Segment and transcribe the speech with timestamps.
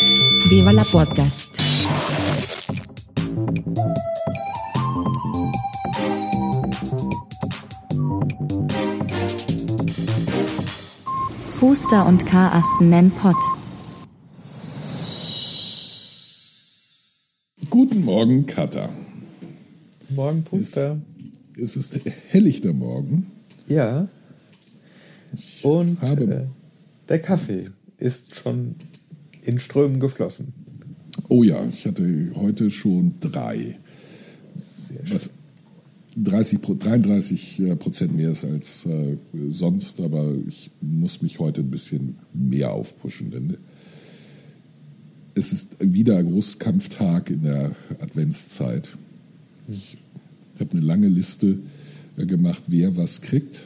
[0.00, 1.50] Viva la podcast.
[11.58, 13.36] Puster und Karasten nennen Pott.
[17.68, 18.90] Guten Morgen, Katha.
[20.08, 21.00] Morgen Puster.
[21.60, 21.94] Es ist
[22.28, 23.30] helllichter Morgen.
[23.68, 24.08] Ja.
[25.62, 26.46] Und habe- äh,
[27.08, 27.66] der Kaffee
[27.98, 28.76] ist schon
[29.50, 30.52] in Strömen geflossen.
[31.28, 33.78] Oh ja, ich hatte heute schon drei.
[34.58, 35.14] Sehr schön.
[35.14, 35.30] Was
[36.16, 39.16] 30, Pro- 33 äh, Prozent mehr ist als äh,
[39.50, 43.56] sonst, aber ich muss mich heute ein bisschen mehr aufpushen, denn
[45.34, 48.90] es ist wieder ein Großkampftag in der Adventszeit.
[49.68, 49.98] Ich
[50.58, 51.60] habe eine lange Liste
[52.16, 53.60] äh, gemacht, wer was kriegt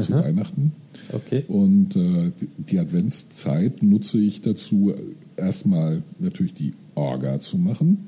[0.00, 0.24] zu Aha.
[0.24, 0.72] Weihnachten.
[1.12, 1.44] Okay.
[1.48, 4.94] Und äh, die- die Adventszeit nutze ich dazu,
[5.36, 8.06] erstmal natürlich die Orga zu machen.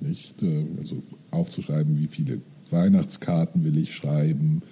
[0.00, 0.42] Nicht?
[0.42, 4.62] Äh, Also aufzuschreiben, wie viele Weihnachtskarten will ich schreiben,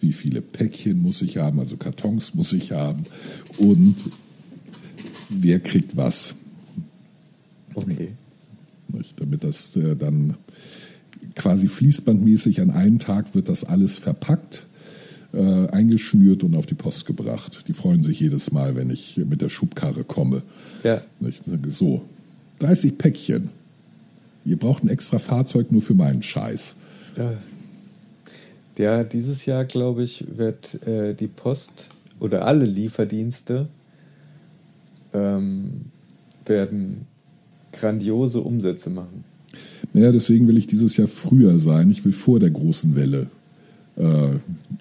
[0.00, 3.04] wie viele Päckchen muss ich haben, also Kartons muss ich haben
[3.58, 3.96] und
[5.30, 6.34] wer kriegt was.
[7.74, 8.08] Okay.
[8.88, 9.20] Nicht?
[9.20, 10.34] Damit das äh, dann
[11.34, 14.66] quasi fließbandmäßig an einem Tag wird das alles verpackt,
[15.34, 17.64] äh, eingeschnürt und auf die Post gebracht.
[17.68, 20.42] Die freuen sich jedes Mal, wenn ich mit der Schubkarre komme.
[20.82, 21.02] Ja.
[21.20, 21.42] Nicht?
[21.68, 22.02] So,
[22.60, 23.50] 30 Päckchen.
[24.44, 26.76] Ihr braucht ein extra Fahrzeug nur für meinen Scheiß.
[27.16, 27.32] Ja,
[28.78, 31.88] ja dieses Jahr, glaube ich, wird äh, die Post
[32.20, 33.68] oder alle Lieferdienste
[35.12, 35.86] ähm,
[36.46, 37.06] werden
[37.72, 39.24] grandiose Umsätze machen.
[39.92, 41.90] Naja, deswegen will ich dieses Jahr früher sein.
[41.90, 43.28] Ich will vor der großen Welle
[43.96, 44.28] äh,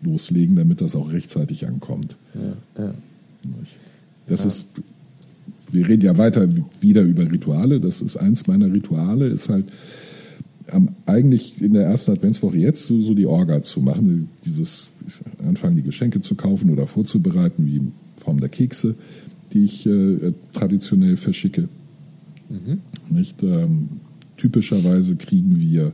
[0.02, 2.16] loslegen, damit das auch rechtzeitig ankommt.
[2.34, 2.94] Ja, ja.
[4.28, 4.68] Das ist,
[5.72, 6.48] wir reden ja weiter
[6.80, 7.80] wieder über Rituale.
[7.80, 9.66] Das ist eins meiner Rituale, ist halt
[10.72, 14.90] am, eigentlich in der ersten Adventswoche jetzt so, so die Orga zu machen, dieses
[15.46, 18.96] anfangen, die Geschenke zu kaufen oder vorzubereiten, wie in Form der Kekse,
[19.52, 21.68] die ich äh, traditionell verschicke.
[23.10, 23.44] Nicht?
[23.44, 23.90] Ähm,
[24.38, 25.92] typischerweise kriegen wir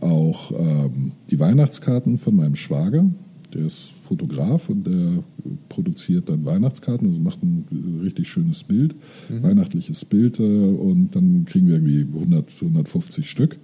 [0.00, 3.04] auch ähm, die Weihnachtskarten von meinem Schwager.
[3.54, 5.24] Der ist Fotograf und der
[5.68, 8.94] produziert dann Weihnachtskarten, also macht ein richtig schönes Bild,
[9.28, 13.58] weihnachtliches Bild äh, und dann kriegen wir irgendwie 100, 150 Stück.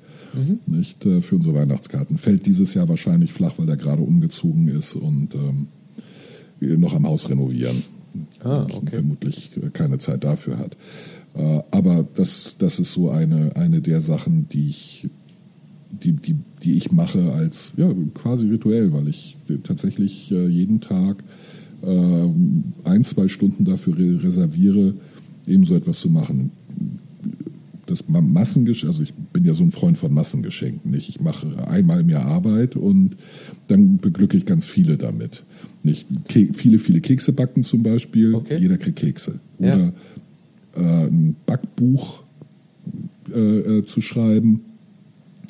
[0.66, 2.18] Nicht, äh, für unsere Weihnachtskarten.
[2.18, 5.68] Fällt dieses Jahr wahrscheinlich flach, weil er gerade umgezogen ist und ähm,
[6.60, 7.82] noch am Haus renovieren.
[8.42, 8.90] Ah, Und okay.
[8.96, 10.76] vermutlich äh, keine Zeit dafür hat.
[11.34, 15.08] Äh, Aber das, das ist so eine, eine der Sachen, die ich,
[16.02, 21.22] die, die, die ich mache als ja, quasi rituell, weil ich tatsächlich äh, jeden Tag
[21.84, 24.94] ähm, ein, zwei Stunden dafür re- reserviere,
[25.46, 26.50] eben so etwas zu machen.
[27.86, 30.90] Das Ma- Massengeschenk, also ich bin ja so ein Freund von Massengeschenken.
[30.90, 31.08] Nicht?
[31.08, 33.16] Ich mache einmal mehr Arbeit und
[33.68, 35.44] dann beglücke ich ganz viele damit.
[35.82, 36.06] Nicht?
[36.28, 38.34] Ke viele, viele Kekse backen zum Beispiel.
[38.34, 38.58] Okay.
[38.58, 39.38] Jeder kriegt Kekse.
[39.58, 39.74] Ja.
[39.74, 39.92] Oder
[40.76, 42.22] äh, ein Backbuch
[43.32, 44.62] äh, äh, zu schreiben.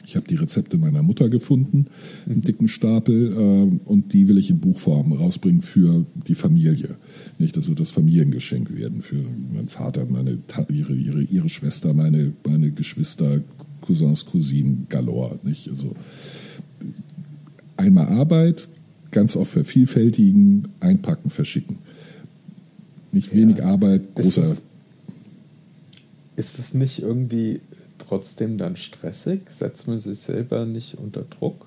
[0.06, 1.86] Ich habe die Rezepte meiner Mutter gefunden,
[2.26, 6.94] einen dicken Stapel, äh, und die will ich in Buchform rausbringen für die Familie.
[7.38, 10.38] Nicht, dass so das Familiengeschenk werden für meinen Vater, meine
[10.70, 13.40] ihre, ihre, ihre Schwester, meine, meine Geschwister,
[13.80, 15.40] Cousins, Cousinen, Galore.
[15.42, 15.68] Nicht?
[15.68, 15.96] Also
[17.76, 18.68] einmal Arbeit,
[19.10, 21.78] ganz oft vervielfältigen, einpacken, verschicken.
[23.10, 24.56] Nicht wenig Arbeit, großer.
[26.36, 27.60] Ist es nicht irgendwie
[27.98, 29.42] trotzdem dann stressig?
[29.50, 31.66] Setzt man sich selber nicht unter Druck?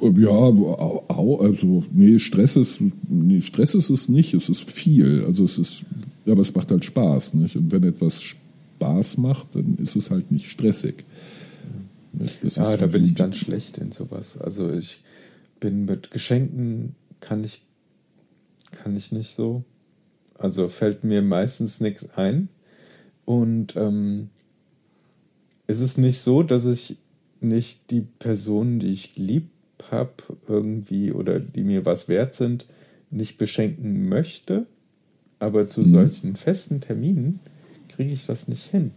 [0.00, 5.24] Ja, au, au, also nee, Stress ist, nee, Stress ist es nicht, es ist viel.
[5.24, 5.84] Also es ist,
[6.26, 7.56] aber es macht halt Spaß, nicht?
[7.56, 11.04] Und wenn etwas Spaß macht, dann ist es halt nicht stressig.
[12.12, 12.56] Nicht?
[12.56, 14.36] Ja, da bin ich ganz schlecht in sowas.
[14.38, 15.00] Also ich
[15.60, 17.62] bin mit Geschenken kann ich
[18.72, 19.64] kann ich nicht so.
[20.38, 22.48] Also fällt mir meistens nichts ein.
[23.24, 24.28] Und ähm,
[25.66, 26.96] es ist nicht so, dass ich
[27.40, 29.48] nicht die Personen, die ich lieb
[29.90, 30.10] habe,
[30.48, 32.66] irgendwie oder die mir was wert sind,
[33.10, 34.66] nicht beschenken möchte.
[35.38, 37.40] Aber zu solchen festen Terminen
[37.88, 38.92] kriege ich das nicht hin.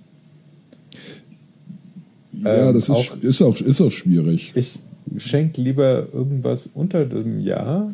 [2.32, 4.52] Ja, ähm, das ist, auch- ist, auch, ist auch schwierig.
[4.56, 4.80] Ich
[5.18, 7.94] schenke lieber irgendwas unter dem Jahr.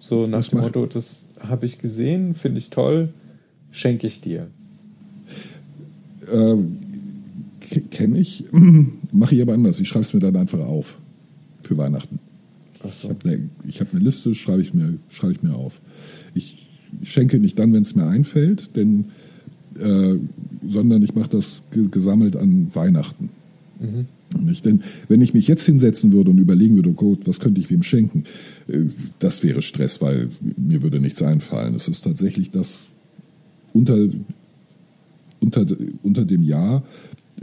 [0.00, 3.12] So nach Was dem Motto, das habe ich gesehen, finde ich toll,
[3.72, 4.48] schenke ich dir.
[6.32, 6.78] Ähm,
[7.90, 8.44] Kenne ich,
[9.12, 9.78] mache ich aber anders.
[9.78, 10.98] Ich schreibe es mir dann einfach auf
[11.62, 12.18] für Weihnachten.
[12.82, 13.08] Ach so.
[13.08, 15.80] Ich habe eine, hab eine Liste, schreibe ich, mir, schreibe ich mir auf.
[16.34, 16.66] Ich
[17.02, 19.06] schenke nicht dann, wenn es mir einfällt, denn,
[19.78, 20.14] äh,
[20.66, 23.28] sondern ich mache das gesammelt an Weihnachten.
[23.80, 24.06] Mhm.
[24.44, 24.64] Nicht?
[24.64, 27.70] Denn wenn ich mich jetzt hinsetzen würde und überlegen würde, oh Gott, was könnte ich
[27.70, 28.24] wem schenken,
[28.68, 28.84] äh,
[29.18, 31.74] das wäre Stress, weil mir würde nichts einfallen.
[31.74, 32.86] Es ist tatsächlich das
[33.72, 34.08] unter,
[35.40, 35.66] unter,
[36.02, 36.84] unter dem Jahr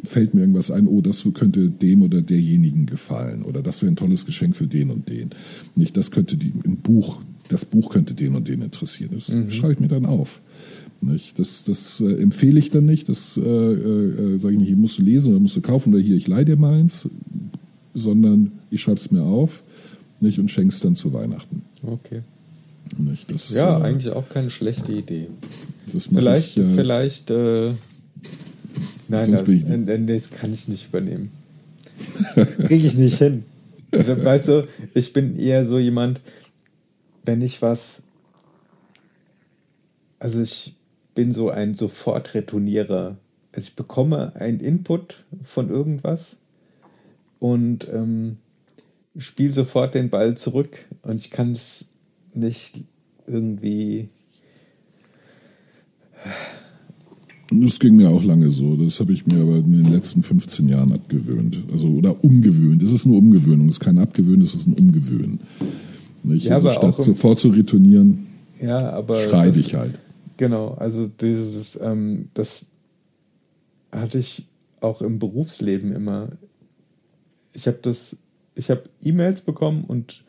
[0.04, 3.96] fällt mir irgendwas ein, oh, das könnte dem oder derjenigen gefallen oder das wäre ein
[3.96, 5.30] tolles Geschenk für den und den.
[5.76, 9.12] Nicht, das könnte die, ein Buch, das Buch könnte den und den interessieren.
[9.14, 9.50] Das mhm.
[9.52, 10.42] schreibe ich mir dann auf.
[11.02, 11.38] Nicht?
[11.40, 13.10] Das, das äh, empfehle ich dann nicht.
[13.10, 16.02] Das äh, äh, sage ich nicht, hier musst du lesen oder musst du kaufen oder
[16.02, 17.10] hier, ich leih dir meins,
[17.94, 19.64] sondern ich schreibe es mir auf
[20.20, 20.40] nicht?
[20.40, 21.62] und schenke es dann zu Weihnachten.
[21.84, 22.22] Okay.
[22.98, 23.32] Nicht?
[23.32, 25.28] Das, ja, äh, eigentlich auch keine schlechte Idee.
[25.98, 27.74] Vielleicht, ich, äh, vielleicht, äh,
[29.08, 31.32] nein, das, das kann ich nicht übernehmen.
[32.34, 33.44] Kriege ich nicht hin.
[33.92, 36.22] Also, weißt du, ich bin eher so jemand,
[37.24, 38.04] wenn ich was,
[40.20, 40.76] also ich
[41.14, 43.18] bin so ein Sofort-Retournierer.
[43.52, 46.38] Also ich bekomme einen Input von irgendwas
[47.40, 48.38] und ähm,
[49.18, 51.88] spiele sofort den Ball zurück und ich kann es
[52.36, 52.84] nicht
[53.28, 54.10] irgendwie.
[57.52, 58.76] Das ging mir auch lange so.
[58.76, 61.58] Das habe ich mir aber in den letzten 15 Jahren abgewöhnt.
[61.72, 62.82] Also, oder umgewöhnt.
[62.84, 63.68] Es ist eine Umgewöhnung.
[63.70, 65.40] Es ist kein Abgewöhnen, es ist ein Umgewöhnen.
[66.24, 66.46] Nicht?
[66.46, 68.26] Ja, also statt sofort zu retournieren,
[68.60, 70.00] ja, aber schreibe ich halt.
[70.38, 72.72] Genau, also dieses, ähm, das
[73.92, 74.48] hatte ich
[74.82, 76.30] auch im Berufsleben immer.
[77.54, 78.18] Ich habe das,
[78.56, 80.25] ich habe E-Mails bekommen und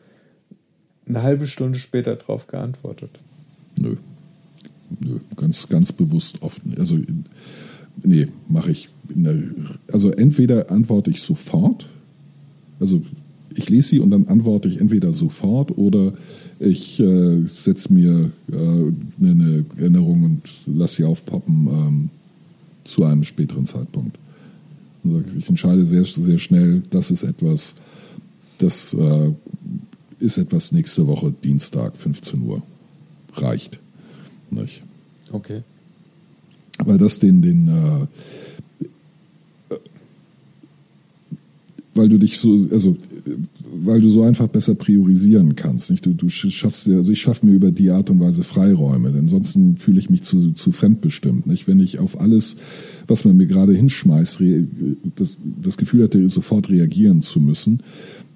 [1.07, 3.19] eine halbe Stunde später darauf geantwortet.
[3.79, 3.95] Nö.
[4.99, 6.61] Nö, ganz, ganz bewusst oft.
[6.77, 6.97] Also,
[8.03, 8.89] nee, mache ich.
[9.09, 9.35] Der,
[9.91, 11.87] also, entweder antworte ich sofort,
[12.79, 13.01] also
[13.53, 16.13] ich lese sie und dann antworte ich entweder sofort oder
[16.59, 22.09] ich äh, setze mir äh, eine Erinnerung und lasse sie aufpoppen ähm,
[22.83, 24.17] zu einem späteren Zeitpunkt.
[25.03, 27.75] Also ich entscheide sehr, sehr schnell, das ist etwas,
[28.57, 29.31] das äh,
[30.19, 32.61] ist etwas nächste Woche, Dienstag, 15 Uhr.
[33.33, 33.79] Reicht.
[34.49, 34.83] Nicht?
[35.31, 35.63] Okay.
[36.79, 38.07] Weil das den, den äh,
[41.93, 42.95] weil du dich so, also
[43.85, 45.89] weil du so einfach besser priorisieren kannst.
[45.89, 46.05] Nicht?
[46.05, 49.21] Du, du schaffst dir, also ich schaffe mir über die Art und Weise Freiräume, denn
[49.21, 51.47] ansonsten fühle ich mich zu, zu fremdbestimmt.
[51.47, 51.67] Nicht?
[51.67, 52.57] Wenn ich auf alles,
[53.07, 54.41] was man mir gerade hinschmeißt,
[55.15, 57.81] das, das Gefühl hatte, sofort reagieren zu müssen,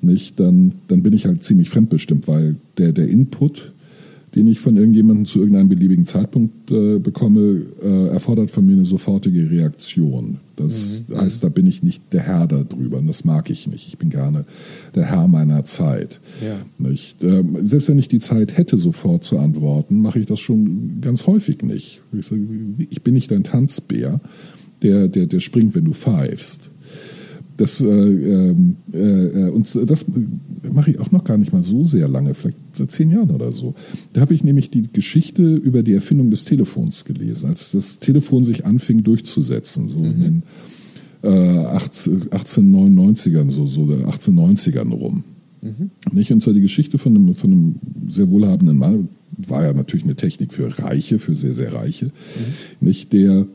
[0.01, 3.73] nicht, dann, dann bin ich halt ziemlich fremdbestimmt, weil der, der Input,
[4.35, 8.85] den ich von irgendjemandem zu irgendeinem beliebigen Zeitpunkt äh, bekomme, äh, erfordert von mir eine
[8.85, 10.39] sofortige Reaktion.
[10.55, 11.17] Das mhm.
[11.17, 13.87] heißt, da bin ich nicht der Herr darüber und das mag ich nicht.
[13.87, 14.45] Ich bin gerne
[14.95, 16.21] der Herr meiner Zeit.
[16.43, 16.57] Ja.
[16.77, 17.23] Nicht?
[17.23, 21.27] Ähm, selbst wenn ich die Zeit hätte, sofort zu antworten, mache ich das schon ganz
[21.27, 22.01] häufig nicht.
[22.17, 22.41] Ich, sage,
[22.89, 24.21] ich bin nicht ein Tanzbär,
[24.81, 26.69] der, der, der springt, wenn du pfeifst.
[27.61, 30.05] Das, äh, ähm, äh, und das
[30.73, 33.51] mache ich auch noch gar nicht mal so sehr lange, vielleicht seit zehn Jahren oder
[33.51, 33.75] so.
[34.13, 38.45] Da habe ich nämlich die Geschichte über die Erfindung des Telefons gelesen, als das Telefon
[38.45, 40.05] sich anfing durchzusetzen, so mhm.
[40.05, 40.41] in den
[41.21, 45.23] äh, 1899ern, so, so 1890ern rum.
[45.61, 45.91] Mhm.
[46.11, 46.31] Nicht?
[46.31, 47.75] Und zwar die Geschichte von einem, von einem
[48.09, 52.87] sehr wohlhabenden Mann, war ja natürlich eine Technik für Reiche, für sehr, sehr Reiche, mhm.
[52.87, 53.13] nicht?
[53.13, 53.45] der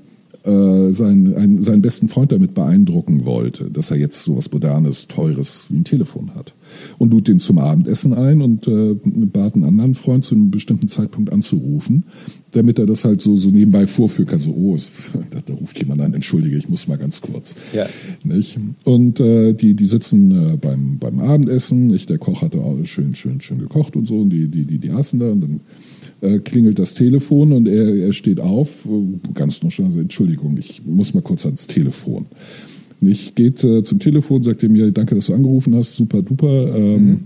[0.46, 5.08] äh, seinen, einen, seinen besten Freund damit beeindrucken wollte, dass er jetzt so was Modernes,
[5.08, 6.54] Teures wie ein Telefon hat.
[6.98, 10.88] Und lud ihn zum Abendessen ein und äh, bat einen anderen Freund zu einem bestimmten
[10.88, 12.04] Zeitpunkt anzurufen,
[12.52, 14.40] damit er das halt so, so nebenbei vorführen kann.
[14.40, 14.76] So, oh,
[15.30, 17.54] da, da ruft jemand an, entschuldige, ich muss mal ganz kurz.
[17.72, 17.86] Ja.
[18.22, 18.58] Nicht?
[18.84, 22.08] Und äh, die, die sitzen äh, beim, beim Abendessen, nicht?
[22.08, 24.90] der Koch hatte auch schön, schön, schön gekocht und so, und die, die, die, die
[24.90, 25.60] aßen da und dann
[26.20, 30.82] äh, klingelt das Telefon und er, er steht auf, äh, ganz nonchalant, also, Entschuldigung, ich
[30.84, 32.26] muss mal kurz ans Telefon.
[33.00, 36.74] Ich geht äh, zum Telefon, sagt ihm, ja, danke, dass du angerufen hast, super duper,
[36.76, 37.20] ähm,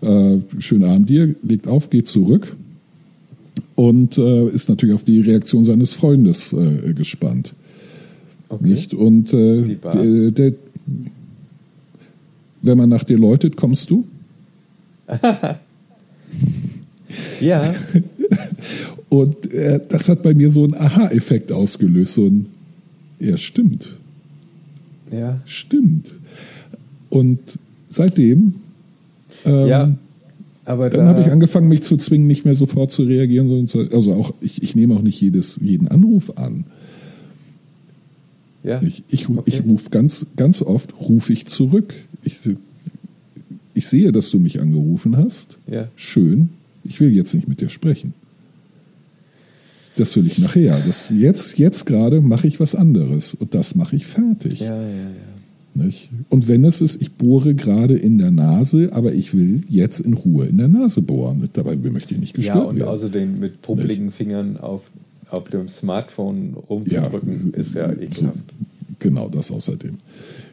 [0.00, 0.08] mhm.
[0.08, 2.56] äh, schönen Abend dir, legt auf, geht zurück
[3.74, 7.54] und äh, ist natürlich auf die Reaktion seines Freundes äh, gespannt.
[8.48, 8.66] Okay.
[8.66, 8.94] Nicht?
[8.94, 10.54] Und äh, der, der,
[12.62, 14.04] wenn man nach dir läutet, kommst du?
[17.40, 17.74] Ja.
[19.08, 22.14] Und äh, das hat bei mir so einen Aha-Effekt ausgelöst.
[22.14, 22.46] So ein,
[23.18, 23.96] ja, stimmt.
[25.10, 25.40] Ja.
[25.46, 26.08] Stimmt.
[27.08, 27.40] Und
[27.88, 28.54] seitdem.
[29.44, 29.94] Ähm, ja.
[30.66, 33.68] Aber dann da habe ich angefangen, mich zu zwingen, nicht mehr sofort zu reagieren, sondern
[33.68, 36.64] zu, also auch ich, ich nehme auch nicht jedes, jeden Anruf an.
[38.62, 38.82] Ja.
[38.82, 39.42] Ich, ich, okay.
[39.46, 41.94] ich rufe ganz, ganz oft rufe ich zurück.
[42.22, 42.40] Ich,
[43.72, 45.56] ich sehe, dass du mich angerufen hast.
[45.66, 45.88] Ja.
[45.96, 46.50] Schön
[46.88, 48.14] ich will jetzt nicht mit dir sprechen.
[49.96, 50.80] Das will ich nachher.
[50.86, 54.60] Das, jetzt jetzt gerade mache ich was anderes und das mache ich fertig.
[54.60, 55.10] Ja, ja, ja.
[55.74, 56.10] Nicht?
[56.28, 60.14] Und wenn es ist, ich bohre gerade in der Nase, aber ich will jetzt in
[60.14, 61.48] Ruhe in der Nase bohren.
[61.52, 62.88] Dabei möchte ich nicht Ja, gestört und werden.
[62.88, 64.82] außerdem mit puppeligen Fingern auf,
[65.30, 68.38] auf dem Smartphone rumzudrücken, ist ja so, ekelhaft.
[68.98, 69.98] genau, das außerdem.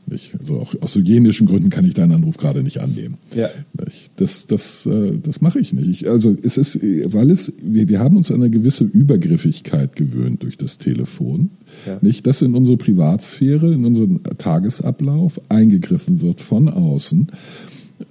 [0.07, 0.35] Nicht?
[0.39, 3.17] Also auch aus hygienischen Gründen kann ich deinen Anruf gerade nicht annehmen.
[3.33, 3.50] Ja.
[3.83, 4.12] Nicht?
[4.17, 5.88] Das, das, äh, das mache ich nicht.
[5.88, 10.43] Ich, also es ist, weil es, wir, wir haben uns an eine gewisse Übergriffigkeit gewöhnt
[10.43, 11.50] durch das Telefon.
[11.88, 11.97] Ja.
[12.01, 17.31] Nicht, dass in unsere Privatsphäre, in unseren Tagesablauf eingegriffen wird von außen.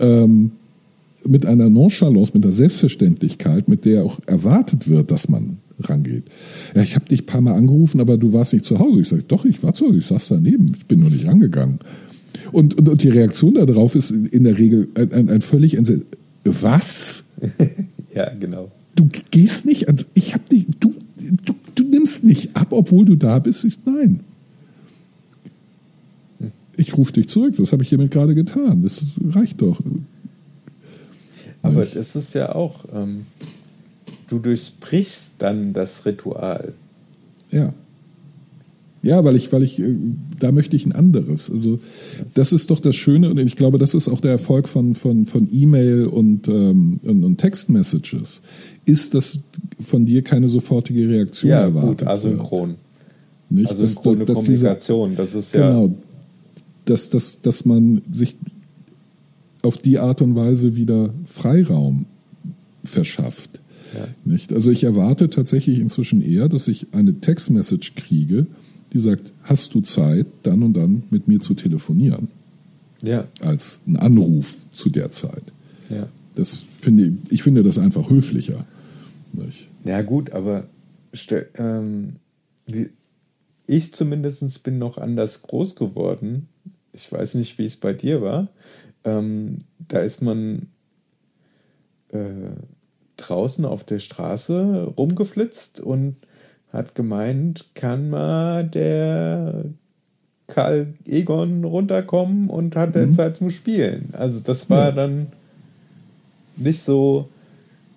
[0.00, 0.50] Ähm,
[1.26, 6.24] mit einer Nonchalance, mit einer Selbstverständlichkeit, mit der auch erwartet wird, dass man rangeht.
[6.74, 9.00] Ja, ich habe dich ein paar Mal angerufen, aber du warst nicht zu Hause.
[9.00, 11.78] Ich sage, doch, ich war zu Hause, ich saß daneben, ich bin nur nicht rangegangen.
[12.52, 16.02] Und, und, und die Reaktion darauf ist in der Regel ein, ein, ein völlig entse-
[16.44, 17.24] Was?
[18.14, 18.70] Ja, genau.
[18.94, 20.94] Du gehst nicht, also ich habe dich, du,
[21.44, 23.64] du, du nimmst nicht ab, obwohl du da bist.
[23.64, 24.20] Ich, nein.
[26.76, 28.82] Ich rufe dich zurück, das habe ich hiermit gerade getan.
[28.84, 29.80] Das reicht doch.
[31.62, 31.96] Aber Nicht?
[31.96, 33.22] es ist ja auch, ähm,
[34.28, 36.72] du durchbrichst dann das Ritual.
[37.50, 37.72] Ja.
[39.02, 39.94] Ja, weil ich, weil ich, äh,
[40.40, 41.50] da möchte ich ein anderes.
[41.50, 41.78] Also
[42.32, 45.26] das ist doch das Schöne und ich glaube, das ist auch der Erfolg von, von,
[45.26, 48.40] von E-Mail und, ähm, und, und Textmessages,
[48.86, 49.38] ist, dass
[49.78, 52.68] von dir keine sofortige Reaktion Ja, erwartet gut, asynchron.
[52.70, 52.78] wird.
[53.50, 53.70] Nicht?
[53.70, 55.68] Asynchrone Dass- dass dieser- Kommunikation, das ist ja.
[55.70, 55.94] Genau.
[56.86, 58.36] Dass, dass, dass man sich
[59.62, 62.06] auf die Art und Weise wieder Freiraum
[62.84, 63.60] verschafft.
[63.94, 64.08] Ja.
[64.24, 64.52] Nicht?
[64.52, 68.46] Also ich erwarte tatsächlich inzwischen eher, dass ich eine Textmessage kriege,
[68.92, 72.28] die sagt, hast du Zeit, dann und dann mit mir zu telefonieren,
[73.02, 75.42] Ja, als ein Anruf zu der Zeit.
[75.90, 76.08] ja.
[76.36, 78.66] Das finde ich, ich finde das einfach höflicher.
[79.32, 79.68] Nicht?
[79.84, 80.66] Ja, gut, aber
[81.56, 82.16] ähm,
[83.68, 86.48] ich zumindest bin noch anders groß geworden.
[86.92, 88.48] Ich weiß nicht, wie es bei dir war.
[89.04, 90.66] Ähm, da ist man
[92.08, 92.50] äh,
[93.16, 96.16] draußen auf der Straße rumgeflitzt und
[96.72, 99.64] hat gemeint, kann mal der
[100.48, 104.10] Karl Egon runterkommen und hat er Zeit zum Spielen.
[104.12, 104.92] Also das war Ja.
[104.92, 105.28] dann
[106.56, 107.28] nicht so,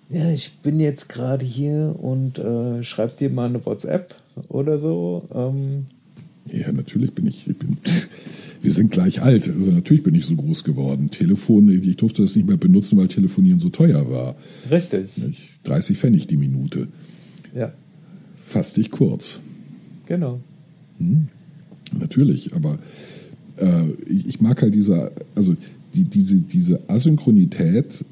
[0.08, 4.14] ja, ich bin jetzt gerade hier und äh, schreib dir mal eine WhatsApp
[4.48, 5.28] oder so.
[5.34, 5.86] Ähm,
[6.50, 7.76] Ja, natürlich bin ich, ich bin,
[8.62, 9.48] wir sind gleich alt.
[9.48, 11.10] Also natürlich bin ich so groß geworden.
[11.10, 14.36] Telefon, ich durfte das nicht mehr benutzen, weil Telefonieren so teuer war.
[14.70, 15.16] richtig.
[15.18, 15.60] Nicht?
[15.64, 16.88] 30 Pfennig die Minute.
[17.54, 17.72] Ja,
[18.48, 19.40] Fass dich kurz.
[20.06, 20.40] genau.
[21.98, 22.78] Natürlich, aber
[23.56, 25.54] äh, ich, mag halt diese, also
[25.94, 28.04] die, diese, diese Asynchronität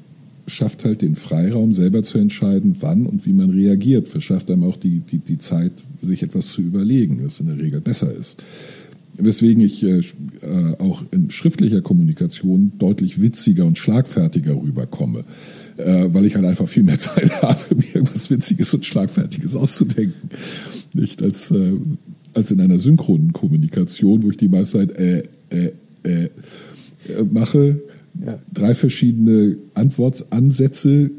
[0.45, 4.77] schafft halt den Freiraum, selber zu entscheiden, wann und wie man reagiert, verschafft einem auch
[4.77, 8.43] die, die, die Zeit, sich etwas zu überlegen, was in der Regel besser ist.
[9.19, 10.03] Weswegen ich äh, äh,
[10.79, 15.23] auch in schriftlicher Kommunikation deutlich witziger und schlagfertiger rüberkomme,
[15.77, 20.29] äh, weil ich halt einfach viel mehr Zeit habe, mir irgendwas Witziges und Schlagfertiges auszudenken.
[20.93, 21.73] Nicht als, äh,
[22.33, 25.71] als in einer synchronen Kommunikation, wo ich die meiste Zeit äh, äh,
[26.03, 26.29] äh, äh,
[27.31, 27.81] mache,
[28.23, 28.39] Ja.
[28.53, 31.11] drei verschiedene Antwortansätze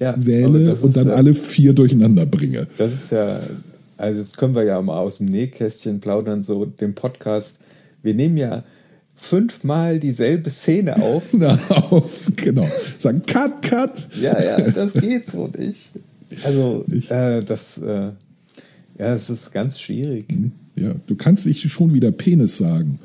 [0.00, 2.66] Ja, wähle und dann alle vier durcheinander bringe.
[2.78, 3.40] Das ist ja,
[3.96, 7.58] also jetzt können wir ja mal aus dem Nähkästchen plaudern, so den Podcast.
[8.02, 8.64] Wir nehmen ja
[9.16, 11.24] fünfmal dieselbe Szene auf.
[11.32, 12.68] Na, auf, genau.
[12.98, 14.08] Sagen, cut, cut.
[14.20, 15.90] Ja, ja, das geht so nicht.
[16.42, 17.10] Also, Nicht.
[17.10, 18.10] äh, das, äh,
[18.98, 20.26] ja, es ist ganz schwierig.
[20.76, 22.98] Ja, du kannst nicht schon wieder Penis sagen.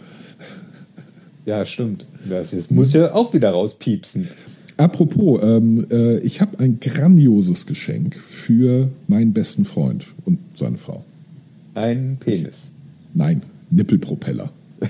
[1.46, 2.06] Ja, stimmt.
[2.28, 4.30] Das jetzt muss ich ja auch wieder rauspiepsen.
[4.80, 11.04] Apropos, ähm, äh, ich habe ein grandioses Geschenk für meinen besten Freund und seine Frau.
[11.76, 12.72] Ein Penis.
[13.14, 14.50] Nein, Nippelpropeller.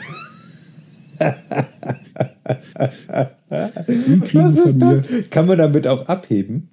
[3.50, 5.06] Was von ist das?
[5.32, 6.70] Kann man damit auch abheben?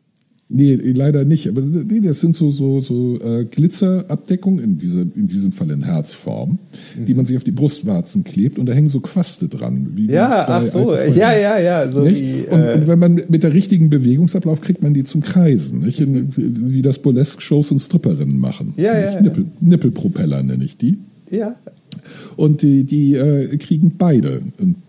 [0.49, 1.49] Nee, leider nicht.
[1.49, 5.83] Aber nee, das sind so, so, so äh, Glitzerabdeckungen, in, dieser, in diesem Fall in
[5.83, 6.61] Herzform,
[6.97, 9.89] die man sich auf die Brustwarzen klebt und da hängen so Quaste dran.
[9.95, 10.95] Wie Ja, ach so.
[10.95, 11.91] Ja, ja, ja.
[11.91, 12.21] So Nicht?
[12.21, 15.81] wie, und, äh, und wenn man mit der richtigen Bewegungsablauf kriegt man die zum Kreisen,
[15.81, 15.99] nicht?
[15.99, 18.75] In, wie das Burlesque-Shows und Stripperinnen machen.
[18.77, 19.21] Ja, ja, ja.
[19.21, 20.99] Nippel, Nippelpropeller nenne ich die.
[21.31, 21.57] ja.
[22.37, 24.43] Und die, die äh, kriegen beide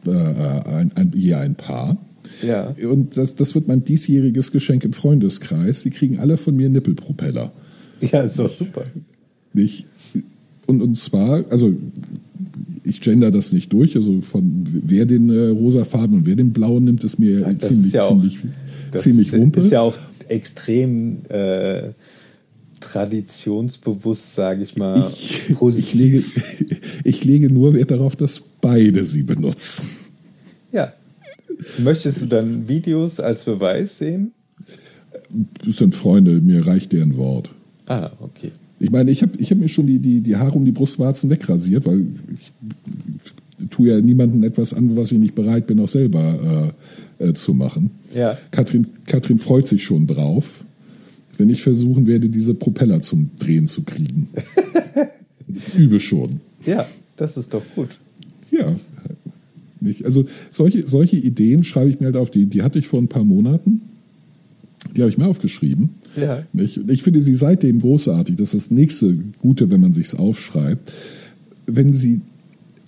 [0.05, 1.97] äh, ein, ein, je ein Paar.
[2.41, 2.75] Ja.
[2.89, 5.83] Und das, das wird mein diesjähriges Geschenk im Freundeskreis.
[5.83, 7.51] Die kriegen alle von mir Nippelpropeller.
[8.01, 8.83] Ja, ist doch super.
[9.53, 9.85] Nicht?
[10.65, 11.73] Und, und zwar, also
[12.83, 16.83] ich gender das nicht durch, also von wer den äh, rosafarben und wer den blauen
[16.83, 18.37] nimmt, ist mir Das ziemlich, ist ja auch- ziemlich,
[18.91, 19.59] Das ziemlich ist, wumpe.
[19.61, 19.95] ist ja auch
[20.27, 21.89] extrem äh,
[22.79, 26.23] traditionsbewusst, sage ich mal, Ich, ich, lege,
[27.03, 29.89] ich lege nur Wert darauf, dass beide sie benutzen.
[31.79, 34.31] Möchtest du dann Videos als Beweis sehen?
[35.65, 37.49] Das sind Freunde, mir reicht deren Wort.
[37.85, 38.51] Ah, okay.
[38.79, 41.29] Ich meine, ich habe ich hab mir schon die, die, die Haare um die Brustwarzen
[41.29, 42.51] wegrasiert, weil ich,
[43.59, 46.73] ich tue ja niemandem etwas an, was ich nicht bereit bin, auch selber
[47.19, 47.91] äh, äh, zu machen.
[48.13, 48.37] Ja.
[48.51, 50.63] Katrin, Katrin freut sich schon drauf,
[51.37, 54.29] wenn ich versuchen werde, diese Propeller zum Drehen zu kriegen.
[55.77, 56.41] Übe schon.
[56.65, 56.85] Ja,
[57.15, 57.89] das ist doch gut.
[58.51, 58.75] Ja.
[59.79, 60.05] Nicht?
[60.05, 62.31] Also solche, solche Ideen schreibe ich mir halt auf.
[62.31, 63.81] Die, die hatte ich vor ein paar Monaten.
[64.95, 65.89] Die habe ich mir aufgeschrieben.
[66.15, 66.43] Ja.
[66.53, 68.35] Ich, ich finde sie seitdem großartig.
[68.35, 70.93] Das ist das nächste Gute, wenn man sich's aufschreibt.
[71.65, 72.21] Wenn sie,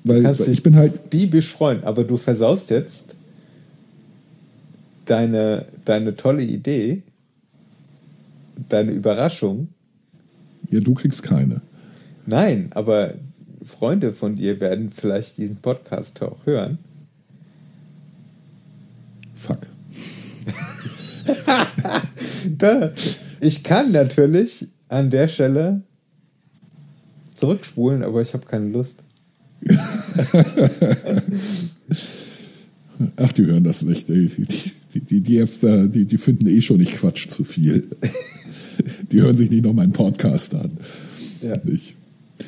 [0.03, 3.05] weil, weil ich bin halt, diebisch freuen, aber du versaust jetzt
[5.05, 7.01] deine, deine tolle Idee,
[8.69, 9.67] deine Überraschung.
[10.71, 11.61] ja, du kriegst keine.
[12.25, 13.15] Nein, aber
[13.69, 16.79] Freunde von dir werden vielleicht diesen Podcast auch hören.
[19.33, 19.59] Fuck.
[22.57, 22.93] Da,
[23.39, 25.83] ich kann natürlich an der Stelle
[27.35, 29.03] zurückspulen, aber ich habe keine Lust.
[33.15, 34.09] Ach, die hören das nicht.
[34.09, 34.45] Die, die,
[34.93, 37.87] die, die, die, die, die finden eh schon, ich quatsch zu viel.
[39.11, 40.77] Die hören sich nicht noch meinen Podcast an.
[41.41, 41.57] Ja.
[41.65, 41.95] Nicht.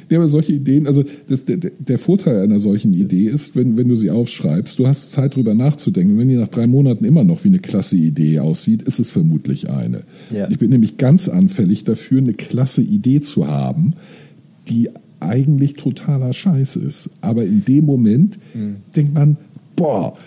[0.10, 3.88] Ja, aber solche Ideen, also das, der, der Vorteil einer solchen Idee ist, wenn, wenn
[3.88, 6.18] du sie aufschreibst, du hast Zeit drüber nachzudenken.
[6.18, 9.70] Wenn die nach drei Monaten immer noch wie eine klasse Idee aussieht, ist es vermutlich
[9.70, 10.04] eine.
[10.30, 10.50] Ja.
[10.50, 13.94] Ich bin nämlich ganz anfällig dafür, eine klasse Idee zu haben,
[14.70, 17.10] die eigentlich totaler Scheiß ist.
[17.22, 18.40] Aber in dem Moment
[18.96, 19.38] denkt man,
[19.76, 20.18] boah,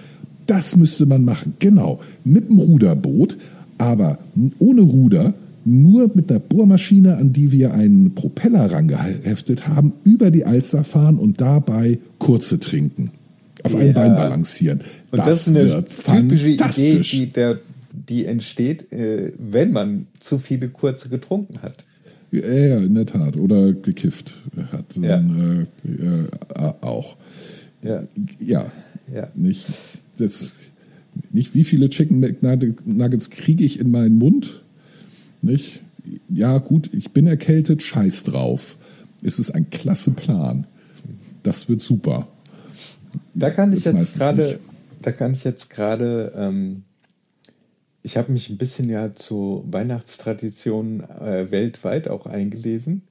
[0.46, 1.54] das müsste man machen.
[1.58, 3.36] Genau, mit dem Ruderboot,
[3.78, 4.18] aber
[4.58, 10.44] ohne Ruder, nur mit einer Bohrmaschine, an die wir einen Propeller rangeheftet haben, über die
[10.44, 13.12] Alster fahren und dabei kurze trinken.
[13.62, 13.92] Auf einem Ja.
[13.92, 14.80] Bein balancieren.
[15.10, 17.60] Und das, ist eine wird typische Idee, die, der,
[17.92, 21.84] die entsteht, äh, wenn man zu viele kurze getrunken hat.
[22.30, 23.36] Ja, ja, in der Tat.
[23.38, 24.34] Oder gekifft
[24.72, 24.84] hat.
[25.00, 25.16] Ja.
[25.16, 27.16] Dann, äh, äh, auch.
[27.82, 28.02] Ja.
[28.40, 28.72] Ja.
[29.12, 29.28] Ja.
[29.34, 29.66] Nicht,
[30.18, 30.56] das,
[31.30, 34.63] nicht wie viele Chicken McNuggets kriege ich in meinen Mund.
[35.44, 35.82] Nicht?
[36.28, 38.76] Ja, gut, ich bin erkältet, scheiß drauf.
[39.22, 40.66] Es ist ein klasse Plan.
[41.42, 42.28] Das wird super.
[43.34, 44.58] Da kann ich Das jetzt gerade,
[45.02, 46.82] da kann ich jetzt gerade, ähm,
[48.02, 53.02] ich habe mich ein bisschen ja zu Weihnachtstraditionen äh, weltweit auch eingelesen.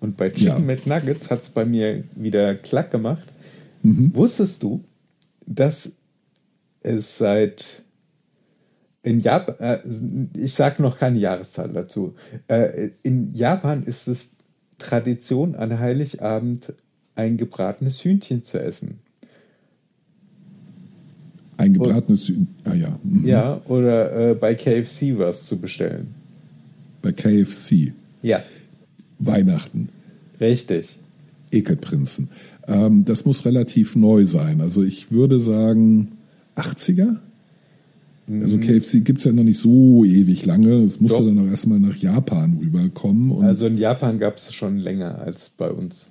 [0.00, 0.58] Und bei Chicken Ja.
[0.58, 3.24] McNuggets hat es bei mir wieder klack gemacht.
[3.82, 4.14] Mhm.
[4.14, 4.82] Wusstest du,
[5.46, 5.92] dass
[6.82, 7.83] es seit
[9.04, 9.78] in Japan, äh,
[10.36, 12.14] ich sage noch keine Jahreszahl dazu,
[12.48, 14.32] äh, in Japan ist es
[14.78, 16.72] Tradition, an Heiligabend
[17.14, 18.98] ein gebratenes Hühnchen zu essen.
[21.56, 22.48] Ein gebratenes Hühn.
[22.64, 22.98] Ah ja.
[23.04, 23.24] mhm.
[23.24, 26.14] Ja, oder äh, bei KFC was zu bestellen.
[27.02, 27.92] Bei KFC.
[28.22, 28.42] Ja,
[29.18, 29.90] Weihnachten.
[30.40, 30.98] richtig.
[31.52, 32.30] Ekelprinzen.
[32.66, 34.60] Ähm, das muss relativ neu sein.
[34.60, 36.12] Also ich würde sagen
[36.56, 37.18] 80er.
[38.42, 40.82] Also KFC gibt es ja noch nicht so ewig lange.
[40.82, 41.26] Es musste Doch.
[41.26, 43.30] dann auch erstmal nach Japan rüberkommen.
[43.30, 46.08] Und, Also in Japan gab es schon länger als bei uns.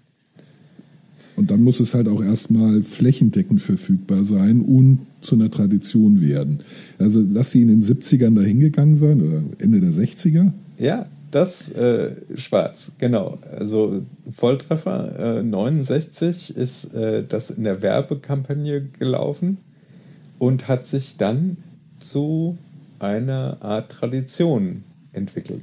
[1.35, 6.59] und dann muss es halt auch erstmal flächendeckend verfügbar sein und zu einer Tradition werden.
[6.99, 10.51] Also lass sie in den 70ern dahin gegangen sein oder Ende der 60er.
[10.77, 13.39] Ja, das äh, schwarz, genau.
[13.57, 19.57] Also Volltreffer äh, 69 ist äh, das in der Werbekampagne gelaufen
[20.37, 21.57] und hat sich dann
[22.03, 22.57] zu
[22.99, 25.61] einer Art Tradition entwickelt.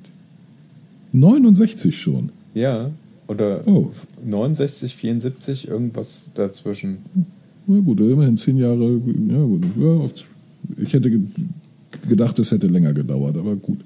[1.12, 2.30] 69 schon.
[2.54, 2.90] Ja,
[3.26, 3.90] oder Oh.
[4.24, 6.98] 69, 74, irgendwas dazwischen.
[7.66, 9.00] Na gut, immerhin zehn Jahre.
[9.28, 9.64] Ja, gut.
[9.78, 11.20] Ja, ich hätte ge-
[12.08, 13.78] gedacht, es hätte länger gedauert, aber gut.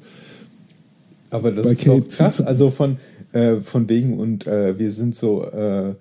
[1.31, 2.97] Aber das Bei ist doch KFC krass, also von,
[3.33, 5.95] äh, von wegen und äh, wir sind so äh,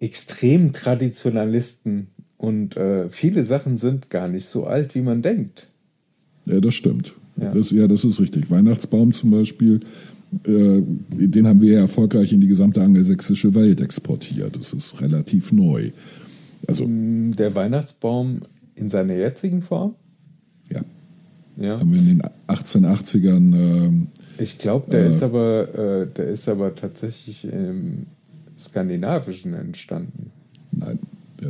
[0.00, 2.08] extrem Traditionalisten
[2.42, 5.68] und äh, viele Sachen sind gar nicht so alt, wie man denkt.
[6.44, 7.14] Ja, das stimmt.
[7.36, 7.54] Ja.
[7.54, 8.50] Das, ja, das ist richtig.
[8.50, 9.78] Weihnachtsbaum zum Beispiel,
[10.44, 14.56] äh, den haben wir ja erfolgreich in die gesamte angelsächsische Welt exportiert.
[14.56, 15.90] Das ist relativ neu.
[16.66, 18.40] Also, Der Weihnachtsbaum
[18.74, 19.94] in seiner jetzigen Form,
[20.70, 20.80] ja,
[21.56, 21.78] ja.
[21.78, 24.06] haben wir in den 1880ern, ähm,
[24.38, 25.08] Ich glaube, der Äh.
[25.10, 28.06] ist aber, äh, der ist aber tatsächlich im
[28.58, 30.30] Skandinavischen entstanden.
[30.72, 30.98] nein,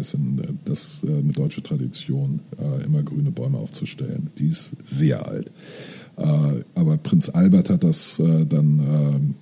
[0.00, 4.30] ist in, äh, das äh, eine deutsche Tradition, äh, immer grüne Bäume aufzustellen.
[4.38, 5.50] Die ist sehr alt.
[6.16, 6.22] Äh,
[6.74, 9.34] aber Prinz Albert hat das äh, dann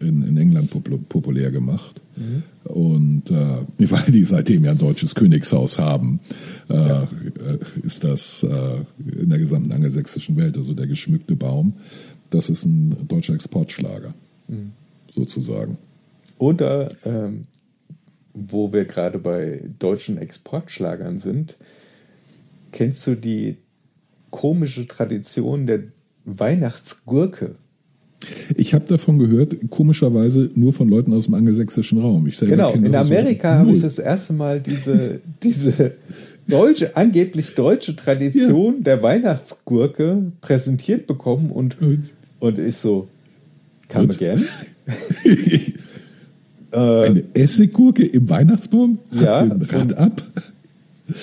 [0.00, 2.00] äh, in, in, England popul populär gemacht.
[2.16, 2.42] Mhm.
[2.64, 6.20] Und äh, weil die seitdem ja ein deutsches Königshaus haben,
[6.68, 7.02] äh, ja.
[7.02, 11.74] Äh, ist das in der gesamten angelsächsischen Welt, also der geschmückte Baum,
[12.30, 14.14] das ist ein deutscher Exportschlager,
[14.48, 14.72] mhm.
[15.12, 15.78] sozusagen.
[16.38, 17.44] Oder ähm,
[18.36, 21.56] wo wir gerade bei deutschen Exportschlagern sind,
[22.70, 23.56] kennst du die
[24.30, 25.84] komische Tradition der
[26.24, 27.54] Weihnachtsgurke?
[28.56, 32.26] Ich habe davon gehört, komischerweise nur von Leuten aus dem angelsächsischen Raum.
[32.26, 35.92] Ich genau, in Amerika habe ich das erste Mal diese, diese
[36.48, 38.82] deutsche, angeblich deutsche Tradition ja.
[38.82, 41.76] der Weihnachtsgurke präsentiert bekommen und,
[42.40, 43.08] und ich so,
[43.88, 44.44] come again?
[46.80, 48.98] Eine Essiggurke im Weihnachtsbaum?
[49.10, 49.42] Ja.
[49.42, 50.22] Rad ab?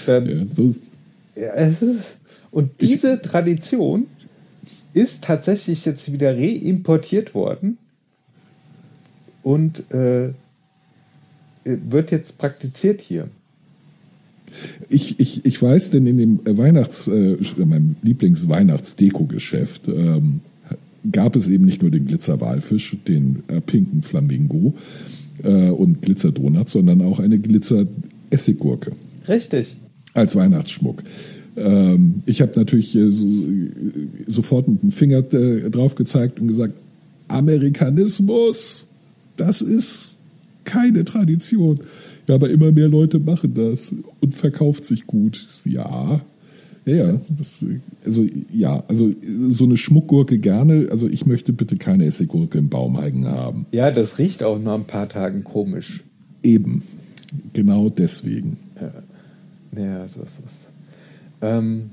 [0.06, 0.74] Dann, ja, so.
[1.36, 2.18] ja, es ist,
[2.52, 4.08] und diese Tradition
[4.94, 7.78] ist tatsächlich jetzt wieder reimportiert worden
[9.42, 10.30] und äh,
[11.66, 13.28] wird jetzt praktiziert hier.
[14.88, 20.42] Ich, ich, ich weiß, denn in dem Weihnachts, äh, meinem Lieblings-Weihnachtsdeko-Geschäft ähm,
[21.12, 24.76] gab es eben nicht nur den Glitzerwalfisch, den äh, pinken Flamingo
[25.42, 28.92] äh, und Glitzerdonut, sondern auch eine Glitzer-Essiggurke.
[29.28, 29.78] Richtig.
[30.14, 31.04] Als Weihnachtsschmuck.
[31.56, 33.28] Ähm, ich habe natürlich äh, so,
[34.28, 36.74] sofort mit dem Finger äh, drauf gezeigt und gesagt,
[37.28, 38.88] Amerikanismus,
[39.38, 40.18] das ist
[40.64, 41.80] keine Tradition.
[42.28, 45.48] Ja, aber immer mehr Leute machen das und verkauft sich gut.
[45.66, 46.22] Ja,
[46.86, 47.22] ja, ja.
[47.30, 47.66] Das,
[48.06, 49.12] also ja, also
[49.50, 50.88] so eine Schmuckgurke gerne.
[50.92, 53.66] Also ich möchte bitte keine Essiggurke im Baumheigen haben.
[53.72, 56.04] Ja, das riecht auch nach ein paar Tagen komisch.
[56.42, 56.84] Eben,
[57.54, 58.58] genau deswegen.
[58.80, 60.72] Ja, ja das ist
[61.42, 61.92] ähm,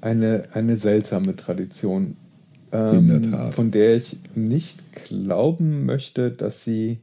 [0.00, 2.16] eine, eine seltsame Tradition,
[2.72, 3.54] ähm, In der Tat.
[3.54, 6.98] von der ich nicht glauben möchte, dass sie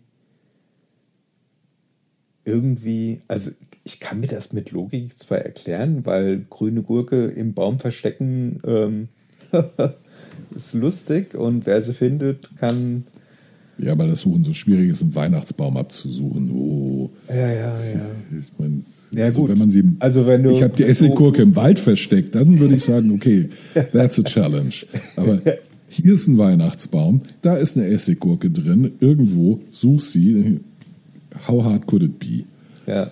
[2.43, 3.51] irgendwie, also
[3.85, 9.07] ich kann mir das mit Logik zwar erklären, weil grüne Gurke im Baum verstecken ähm,
[10.55, 13.05] ist lustig und wer sie findet, kann.
[13.77, 16.49] Ja, weil das Suchen so schwierig ist, einen Weihnachtsbaum abzusuchen.
[16.51, 17.11] Oh.
[17.29, 18.05] Ja, ja, ja.
[18.31, 19.51] Ich meine, ja, also gut.
[19.51, 22.75] wenn man sie, also wenn du, ich habe die Essiggurke im Wald versteckt, dann würde
[22.75, 23.49] ich sagen, okay,
[23.93, 24.87] that's a challenge.
[25.15, 25.39] Aber
[25.89, 30.59] hier ist ein Weihnachtsbaum, da ist eine Essiggurke drin, irgendwo, such sie.
[31.47, 32.45] How hard could it be?
[32.87, 33.11] Ja.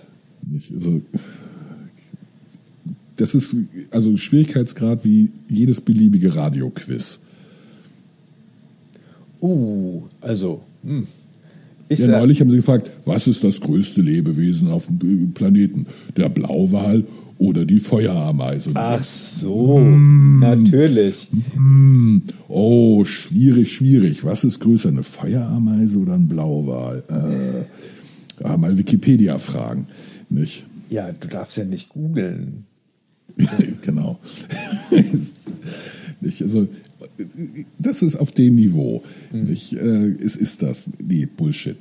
[0.74, 1.02] Also,
[3.16, 3.54] das ist
[3.90, 7.20] also Schwierigkeitsgrad wie jedes beliebige Radioquiz.
[9.40, 11.06] Uh, also, hm.
[11.90, 15.86] Ja, neulich haben sie gefragt, was ist das größte Lebewesen auf dem Planeten?
[16.16, 17.04] Der Blauwal
[17.38, 18.70] oder die Feuerameise?
[18.74, 20.38] Ach so, mm.
[20.38, 21.28] natürlich.
[21.54, 22.18] Mm.
[22.48, 24.24] Oh, schwierig, schwierig.
[24.24, 27.02] Was ist größer, eine Feuerameise oder ein Blauwal?
[27.08, 29.86] Äh, ja, mal Wikipedia fragen,
[30.34, 30.66] nicht?
[30.90, 32.66] Ja, du darfst ja nicht googeln.
[33.82, 34.18] genau.
[36.20, 36.68] nicht, also
[37.78, 39.02] das ist auf dem Niveau.
[39.32, 39.44] Mhm.
[39.44, 40.90] Nicht, äh, es ist das.
[40.98, 41.76] Nee, Bullshit.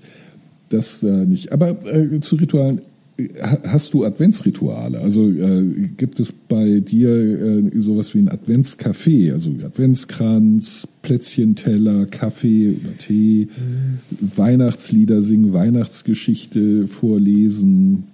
[0.69, 1.51] Das äh, nicht.
[1.51, 2.81] Aber äh, zu Ritualen.
[3.17, 3.27] Äh,
[3.67, 4.99] hast du Adventsrituale?
[4.99, 12.71] Also äh, gibt es bei dir äh, sowas wie ein Adventscafé, also Adventskranz, Plätzchenteller, Kaffee
[12.71, 14.31] oder Tee, mhm.
[14.35, 18.05] Weihnachtslieder singen, Weihnachtsgeschichte vorlesen?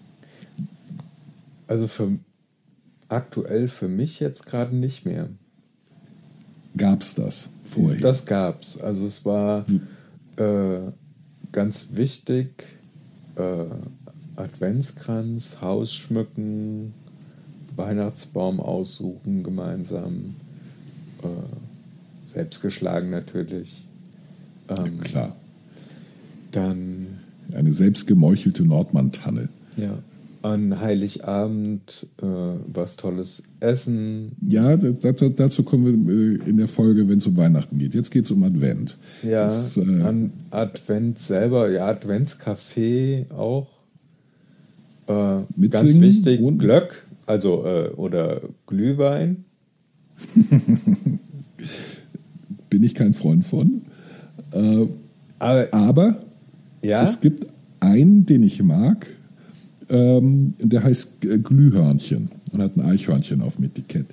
[1.69, 2.17] Also für
[3.10, 5.29] aktuell für mich jetzt gerade nicht mehr
[6.75, 8.01] gab es das vorher?
[8.01, 8.82] Das gab es.
[8.82, 9.82] Also es war hm.
[10.38, 10.91] äh,
[11.51, 12.65] ganz wichtig,
[13.36, 13.65] äh,
[14.36, 16.95] Adventskranz, Haus schmücken,
[17.75, 20.38] Weihnachtsbaum aussuchen gemeinsam,
[21.21, 21.27] äh,
[22.25, 23.86] selbst geschlagen natürlich.
[24.69, 25.36] Ähm, ja, klar.
[26.51, 27.19] Dann
[27.53, 29.49] eine selbstgemeuchelte Nordmann-Tanne.
[29.77, 29.99] Ja
[30.41, 34.34] an Heiligabend äh, was Tolles essen.
[34.47, 37.93] Ja, dazu, dazu kommen wir äh, in der Folge, wenn es um Weihnachten geht.
[37.93, 38.97] Jetzt geht es um Advent.
[39.23, 43.67] Ja, das, äh, an Advent selber, ja, Adventskaffee auch.
[45.08, 49.45] Äh, ganz Singen wichtig, Glöck, also äh, oder Glühwein.
[52.69, 53.82] Bin ich kein Freund von.
[54.52, 54.86] Äh,
[55.39, 56.21] aber, aber
[56.82, 57.04] ja?
[57.04, 57.47] es gibt
[57.80, 59.08] einen, den ich mag
[59.89, 64.06] ähm, der heißt Glühhörnchen und hat ein Eichhörnchen auf dem Etikett.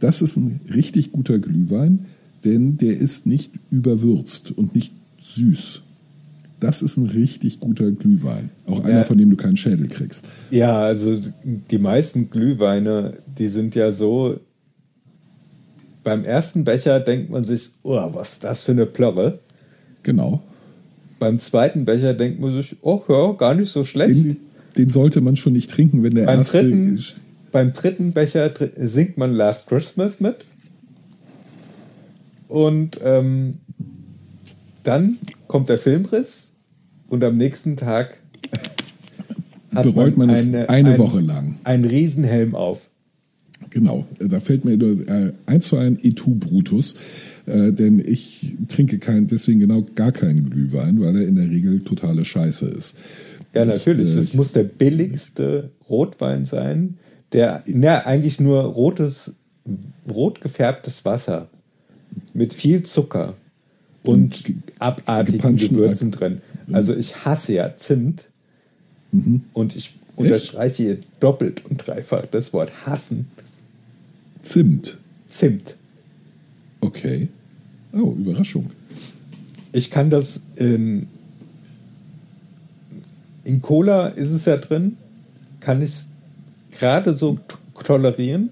[0.00, 2.06] Das ist ein richtig guter Glühwein,
[2.44, 5.82] denn der ist nicht überwürzt und nicht süß.
[6.58, 8.50] Das ist ein richtig guter Glühwein.
[8.66, 9.04] Auch einer, ja.
[9.04, 10.26] von dem du keinen Schädel kriegst.
[10.50, 14.38] Ja, also die meisten Glühweine, die sind ja so,
[16.04, 19.38] beim ersten Becher denkt man sich, oh, was ist das für eine Plörre?
[20.02, 20.42] Genau.
[21.18, 24.24] Beim zweiten Becher denkt man sich, oh ja, gar nicht so schlecht.
[24.24, 24.36] Den,
[24.76, 26.62] den sollte man schon nicht trinken, wenn der beim, erste.
[26.62, 27.00] dritten,
[27.52, 30.44] beim dritten Becher singt man Last Christmas mit.
[32.48, 33.58] Und ähm,
[34.82, 36.50] dann kommt der Filmriss
[37.08, 38.18] und am nächsten Tag
[39.74, 41.56] hat Bereut man es eine ein- Woche lang.
[41.64, 42.88] Einen Riesenhelm auf.
[43.70, 46.96] Genau, da fällt mir nur äh, eins zu ein Etu Brutus,
[47.46, 51.80] äh, denn ich trinke kein, deswegen genau gar keinen Glühwein, weil er in der Regel
[51.82, 52.96] totale Scheiße ist.
[53.52, 54.12] Ja, natürlich.
[54.12, 56.98] äh, Das muss der billigste Rotwein sein,
[57.32, 59.32] der na, eigentlich nur rotes,
[60.08, 61.48] rot gefärbtes Wasser
[62.34, 63.34] mit viel Zucker
[64.02, 66.40] und, Und ge- abartigen Gewürzen drin.
[66.72, 68.26] Also ich hasse ja Zimt
[69.12, 69.42] Mhm.
[69.52, 73.26] und ich unterstreiche hier doppelt und dreifach das Wort hassen.
[74.42, 74.96] Zimt.
[75.26, 75.74] Zimt.
[76.80, 77.28] Okay.
[77.92, 78.70] Oh, Überraschung.
[79.72, 81.08] Ich kann das in,
[83.50, 84.96] in Cola ist es ja drin,
[85.60, 86.08] kann ich es
[86.78, 87.38] gerade so
[87.84, 88.50] tolerieren.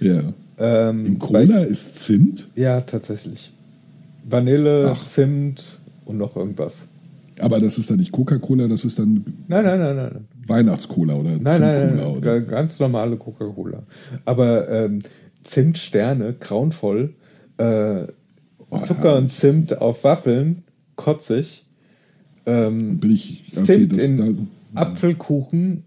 [0.00, 0.20] Ja.
[0.58, 3.52] Ähm, In weil- Cola ist Zimt, Ja, tatsächlich.
[4.28, 5.04] Vanille, Ach.
[5.06, 5.64] Zimt
[6.04, 6.86] und noch irgendwas.
[7.40, 10.24] aber das ist dann nicht Coca-Cola, das ist dann Nein, nein, nein, nein.
[10.46, 12.04] Weihnachts-Cola oder Nein, nein, nein, Zimt-Cola.
[12.08, 12.16] nein.
[12.16, 12.40] oder?
[12.40, 13.82] Ga- Ganz normale Coca-Cola.
[14.24, 15.00] Aber ähm,
[15.42, 17.14] Zimtsterne, grauenvoll.
[17.58, 18.06] Äh,
[18.70, 20.62] Oh, Zucker und Zimt auf Waffeln,
[20.94, 21.64] kotzig.
[22.48, 24.16] Ähm, Bin ich, okay, Zimt in
[24.74, 25.84] da, Apfelkuchen.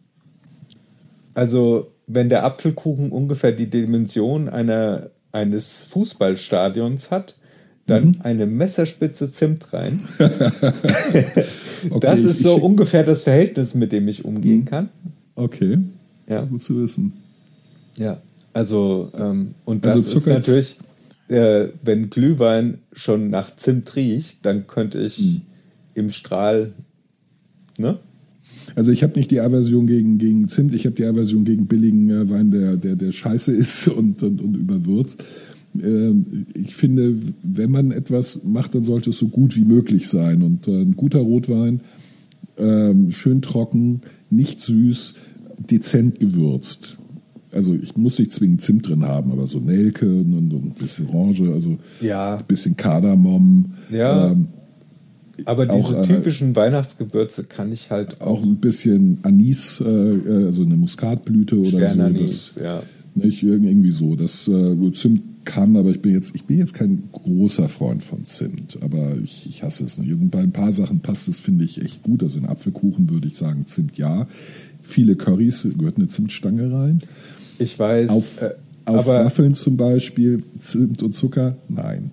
[1.33, 7.35] Also, wenn der Apfelkuchen ungefähr die Dimension einer, eines Fußballstadions hat,
[7.87, 8.15] dann Mhm.
[8.23, 10.01] eine Messerspitze Zimt rein.
[10.19, 14.89] okay, das ist so ungefähr das Verhältnis, mit dem ich umgehen kann.
[15.35, 15.79] Okay,
[16.27, 17.13] Ja, gut zu wissen.
[17.97, 18.17] ja.
[18.53, 20.77] Also, ähm, und das Also Zucker- ist natürlich,
[21.29, 25.41] äh, wenn Glühwein schon nach Zimt riecht, dann könnte ich Hm.
[25.93, 26.73] Im Strahl,
[27.77, 27.99] ne?
[28.75, 32.09] Also ich habe nicht die Aversion gegen, gegen Zimt, ich habe die Aversion gegen billigen
[32.09, 35.23] äh, Wein, der, der, der scheiße ist und, und, und überwürzt.
[35.81, 40.41] Ähm, ich finde, wenn man etwas macht, dann sollte es so gut wie möglich sein.
[40.41, 41.81] Und äh, ein guter Rotwein,
[42.57, 45.15] ähm, schön trocken, nicht süß,
[45.57, 46.97] dezent gewürzt.
[47.51, 51.07] Also ich muss nicht zwingend Zimt drin haben, aber so Nelke und, und ein bisschen
[51.07, 52.37] Orange, also Ja.
[52.37, 53.73] ein bisschen Kardamom.
[53.91, 54.31] Ja.
[54.31, 54.47] Ähm,
[55.45, 59.85] Aber Auch, diese äh, typischen Weihnachtsgewürze kann ich halt auch ein bisschen Anis, äh,
[60.45, 61.97] also eine Muskatblüte oder so.
[62.09, 62.83] Das, ja.
[63.15, 64.15] nicht, irg- irgendwie so.
[64.15, 68.25] Das äh, Zimt kann, aber ich bin jetzt, ich bin jetzt kein großer Freund von
[68.25, 70.13] Zimt, aber ich, ich hasse es nicht.
[70.13, 72.21] Und bei ein paar Sachen passt es, finde ich, echt gut.
[72.21, 74.27] Also in Apfelkuchen würde ich sagen, Zimt ja.
[74.83, 76.99] Viele Currys gehört eine Zimtstange rein.
[77.57, 78.51] Ich weiß, Auf, äh,
[78.85, 81.55] auf Waffeln zum Beispiel, Zimt und Zucker?
[81.69, 82.11] Nein.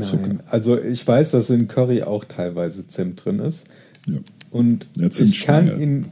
[0.00, 0.28] Zucker.
[0.28, 0.40] nein.
[0.46, 3.66] Also ich weiß, dass in Curry auch teilweise Zimt drin ist.
[4.06, 4.18] Ja.
[4.50, 6.06] Und ich kann ihn,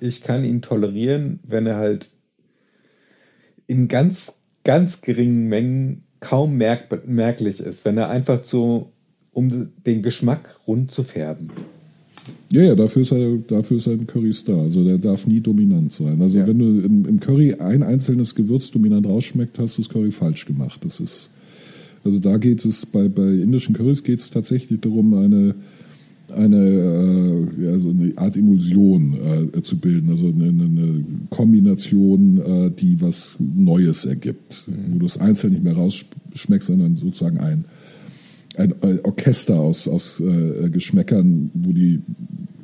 [0.00, 2.10] ich kann ihn tolerieren, wenn er halt
[3.66, 8.92] in ganz, ganz geringen Mengen kaum merk merklich ist, wenn er einfach so,
[9.32, 11.50] um den Geschmack rund zu färben.
[12.52, 14.60] Ja, ja, dafür ist, er, dafür ist er ein Curry-Star.
[14.60, 16.20] Also der darf nie dominant sein.
[16.22, 16.46] Also Ja.
[16.46, 20.44] wenn du im, im Curry ein einzelnes Gewürz dominant rausschmeckt, hast du das Curry falsch
[20.46, 20.80] gemacht.
[20.84, 21.30] Das ist,
[22.04, 25.54] also da geht es, bei, bei indischen Currys geht es tatsächlich darum, eine,
[26.34, 29.16] eine, äh, ja, so eine Art Emulsion
[29.54, 30.10] äh, zu bilden.
[30.10, 34.64] Also eine, eine- Kombination, äh, die was Neues ergibt.
[34.66, 37.64] Wo du es einzeln nicht mehr rausschmeckst, sondern sozusagen ein,
[38.56, 42.00] ein Orchester aus, aus äh, Geschmäckern, wo die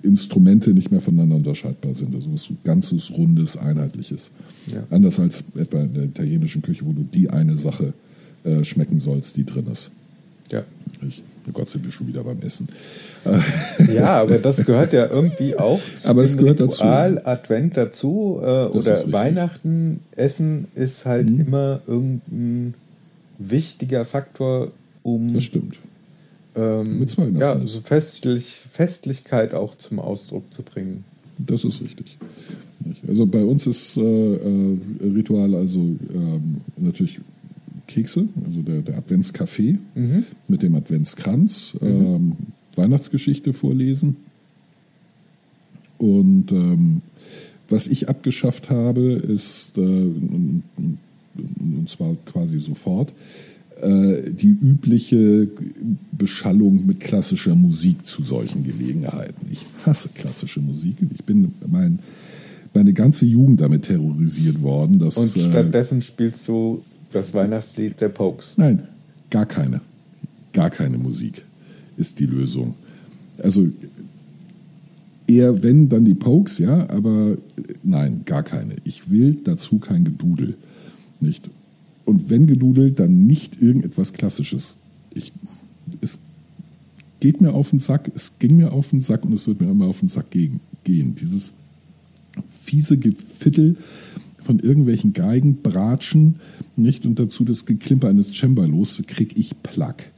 [0.02, 2.14] Instrumente nicht mehr voneinander unterscheidbar sind.
[2.14, 4.30] Also was ganzes, rundes, einheitliches.
[4.72, 4.86] Ja.
[4.90, 8.07] Anders als etwa in der italienischen Küche, wo du die eine Sache äh,
[8.64, 9.90] schmecken sollst, die drin ist.
[10.50, 10.64] Ja.
[11.06, 12.68] Ich, oh Gott, sind wir schon wieder beim Essen.
[13.92, 16.82] Ja, aber das gehört ja irgendwie auch zu Aber es gehört dazu.
[16.82, 18.38] Ritual Advent dazu.
[18.42, 19.06] Äh, oder.
[19.06, 19.12] Mhm.
[19.12, 22.74] Weihnachten, Essen ist halt immer irgendein
[23.38, 25.76] wichtiger Faktor, um Das stimmt.
[26.56, 31.04] ähm, Mit Weihnachten ja, so Festlich, Festlichkeit auch zum Ausdruck zu bringen.
[31.38, 32.16] Das ist richtig.
[33.06, 37.20] Also bei uns ist äh, äh, Ritual also ähm, natürlich
[37.88, 39.78] Kekse, also der, der Adventskaffee
[40.46, 42.34] mit dem Adventskranz, ähm,
[42.76, 44.16] Weihnachtsgeschichte vorlesen.
[45.98, 47.02] Und ähm,
[47.68, 50.62] was ich abgeschafft habe, ist, äh, und,
[51.36, 53.12] und zwar quasi sofort,
[53.80, 55.48] äh, die übliche
[56.12, 59.46] Beschallung mit klassischer Musik zu solchen Gelegenheiten.
[59.50, 60.96] Ich hasse klassische Musik.
[61.14, 61.98] Ich bin mein,
[62.74, 64.98] meine ganze Jugend damit terrorisiert worden.
[64.98, 68.56] Dass, Und äh, stattdessen spielst du das Weihnachtslied der Pokes.
[68.56, 68.86] Nein,
[69.30, 69.80] gar keine.
[70.52, 71.42] Gar keine Musik
[71.96, 72.74] ist die Lösung.
[73.38, 73.68] Also
[75.26, 77.36] eher wenn, dann die Pokes, ja, aber
[77.82, 78.76] nein, gar keine.
[78.84, 80.56] Ich will dazu kein Gedudel.
[81.20, 81.48] Nicht?
[82.04, 84.76] Und wenn gedudelt, dann nicht irgendetwas Klassisches.
[85.12, 85.32] Ich,
[86.00, 86.18] es
[87.20, 89.70] geht mir auf den Sack, es ging mir auf den Sack und es wird mir
[89.70, 90.60] immer auf den Sack gehen.
[90.86, 91.52] Dieses
[92.48, 93.76] fiese Gefittel
[94.40, 96.36] von irgendwelchen Geigen, Bratschen,
[96.76, 97.06] nicht?
[97.06, 100.10] Und dazu das Geklimper eines Cembalos, krieg ich Plack.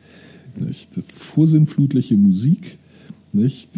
[0.56, 0.96] Nicht?
[0.96, 2.78] Das vorsinnflutliche Musik,
[3.32, 3.68] nicht?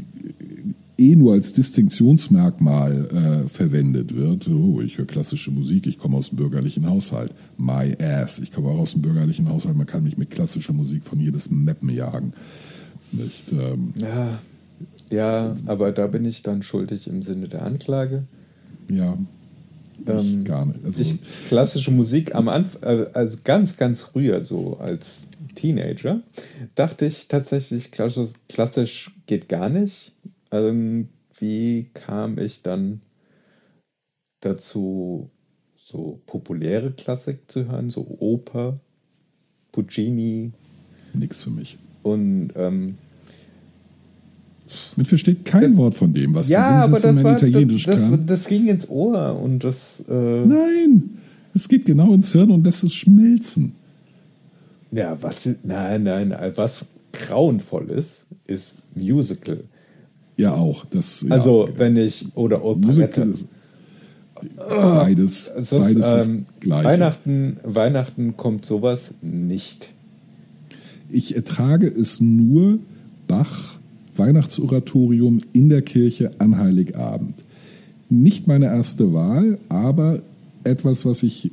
[1.03, 4.49] eh nur als Distinktionsmerkmal äh, verwendet wird.
[4.49, 7.33] Oh, ich höre klassische Musik, ich komme aus dem bürgerlichen Haushalt.
[7.59, 11.05] My ass, ich komme auch aus dem bürgerlichen Haushalt, man kann mich mit klassischer Musik
[11.05, 12.33] von jedes Mappen jagen.
[13.11, 14.39] Nicht, ähm, ja,
[15.11, 18.25] ja, aber da bin ich dann schuldig im Sinne der Anklage.
[18.89, 19.19] Ja,
[20.07, 20.85] ähm, gar nicht.
[20.85, 26.21] Also, ich, klassische Musik am Anfang, äh, also ganz, ganz früher, so als Teenager,
[26.75, 30.13] dachte ich tatsächlich, klassisch, klassisch geht gar nicht
[30.53, 33.01] irgendwie kam ich dann
[34.41, 35.31] dazu,
[35.77, 38.79] so populäre Klassik zu hören, so Oper,
[39.73, 40.53] Puccini.
[41.15, 41.79] Nix für mich.
[42.03, 42.99] Und ähm,
[44.97, 48.47] man versteht kein Wort von dem, was ja, aber das war, Italienisch das, das, das,
[48.47, 50.03] ging ins Ohr und das.
[50.09, 51.11] Äh Nein,
[51.55, 53.75] es geht genau ins Hirn und lässt es schmelzen.
[54.91, 55.49] Ja, was?
[55.63, 59.65] Nein, nein, was grauenvoll ist, ist Musical.
[60.37, 60.85] Ja, auch.
[60.87, 63.33] Das, also, ja, wenn ich, oder Operette.
[64.57, 66.89] Beides, Sonst, beides das ähm, Gleiche.
[66.89, 69.91] Weihnachten, Weihnachten kommt sowas nicht.
[71.11, 72.81] Ich ertrage es nur
[73.29, 73.77] Bach,
[74.17, 77.35] Weihnachtsoratorium in der Kirche an Heiligabend.
[78.11, 80.23] Nicht meine erste Wahl, aber
[80.65, 81.51] etwas, was ich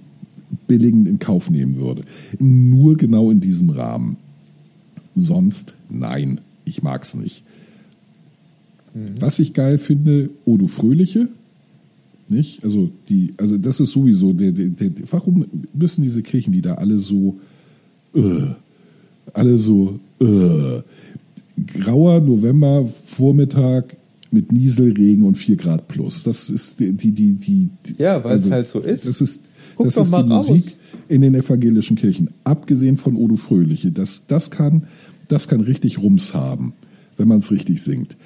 [0.68, 2.04] billigend in Kauf nehmen würde.
[2.38, 4.18] Nur genau in diesem Rahmen.
[5.16, 7.44] Sonst nein, ich mag es nicht.
[8.94, 9.22] Mhm.
[9.22, 11.30] Was ich geil finde, O du Fröhliche.
[12.30, 12.64] Nicht?
[12.64, 16.76] Also, die, also das ist sowieso, der, der, der, warum müssen diese Kirchen, die da
[16.76, 17.40] alle so,
[18.14, 18.52] äh,
[19.34, 20.82] alle so, äh,
[21.66, 23.98] grauer November Vormittag
[24.32, 26.24] mit Nieselregen und 4 Grad plus.
[26.24, 29.08] Das ist die, die, die, die Ja, weil also, es halt so ist.
[29.08, 29.44] Das ist,
[29.76, 30.24] Guck das ist die.
[30.24, 30.66] Musik
[31.08, 32.30] in den evangelischen Kirchen.
[32.44, 33.92] Abgesehen von Odo Fröhliche.
[33.92, 34.84] Das, das kann,
[35.28, 36.74] das kann richtig Rums haben,
[37.18, 38.18] wenn man es richtig singt.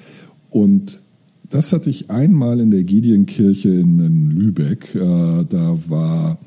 [0.50, 1.00] Und
[1.48, 4.94] das hatte ich einmal in der Gidienkirche in, in Lübeck.
[4.94, 6.38] Äh, da war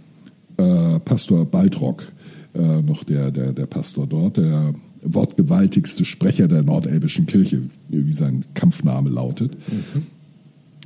[0.57, 2.11] äh, Pastor Baltrock
[2.53, 4.73] äh, noch der, der, der Pastor dort, der
[5.03, 9.51] wortgewaltigste Sprecher der nordelbischen Kirche, wie sein Kampfname lautet.
[9.67, 10.03] Mhm.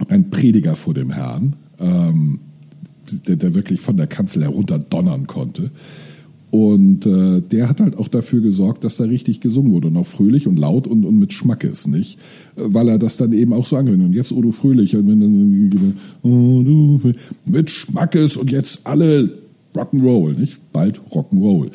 [0.08, 2.40] Ein Prediger vor dem Herrn, ähm,
[3.28, 5.72] der, der wirklich von der Kanzel herunter donnern konnte.
[6.52, 10.06] Und äh, der hat halt auch dafür gesorgt, dass da richtig gesungen wurde und auch
[10.06, 12.20] fröhlich und laut und, und mit Schmackes, nicht?
[12.58, 14.02] Weil er das dann eben auch so angehört.
[14.02, 14.94] Und jetzt, oh du Fröhlich,
[16.24, 17.00] oh,
[17.46, 19.30] mit Schmackes und jetzt alle
[19.74, 20.58] Rock'n'Roll, nicht?
[20.74, 21.72] Bald Rock'n'Roll.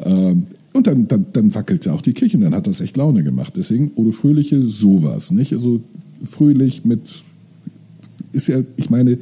[0.00, 3.22] Ähm, und dann, dann, dann wackelte auch die Kirche und dann hat das echt Laune
[3.22, 3.54] gemacht.
[3.56, 5.52] Deswegen, Odo Fröhliche, sowas, nicht?
[5.52, 5.80] Also
[6.22, 7.24] fröhlich mit,
[8.32, 9.18] ist ja, ich meine,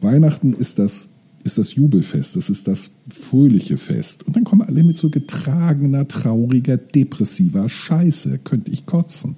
[0.00, 1.08] Weihnachten ist das
[1.44, 4.26] ist das Jubelfest, das ist das fröhliche Fest.
[4.26, 8.40] Und dann kommen alle mit so getragener, trauriger, depressiver Scheiße.
[8.44, 9.36] Könnte ich kotzen.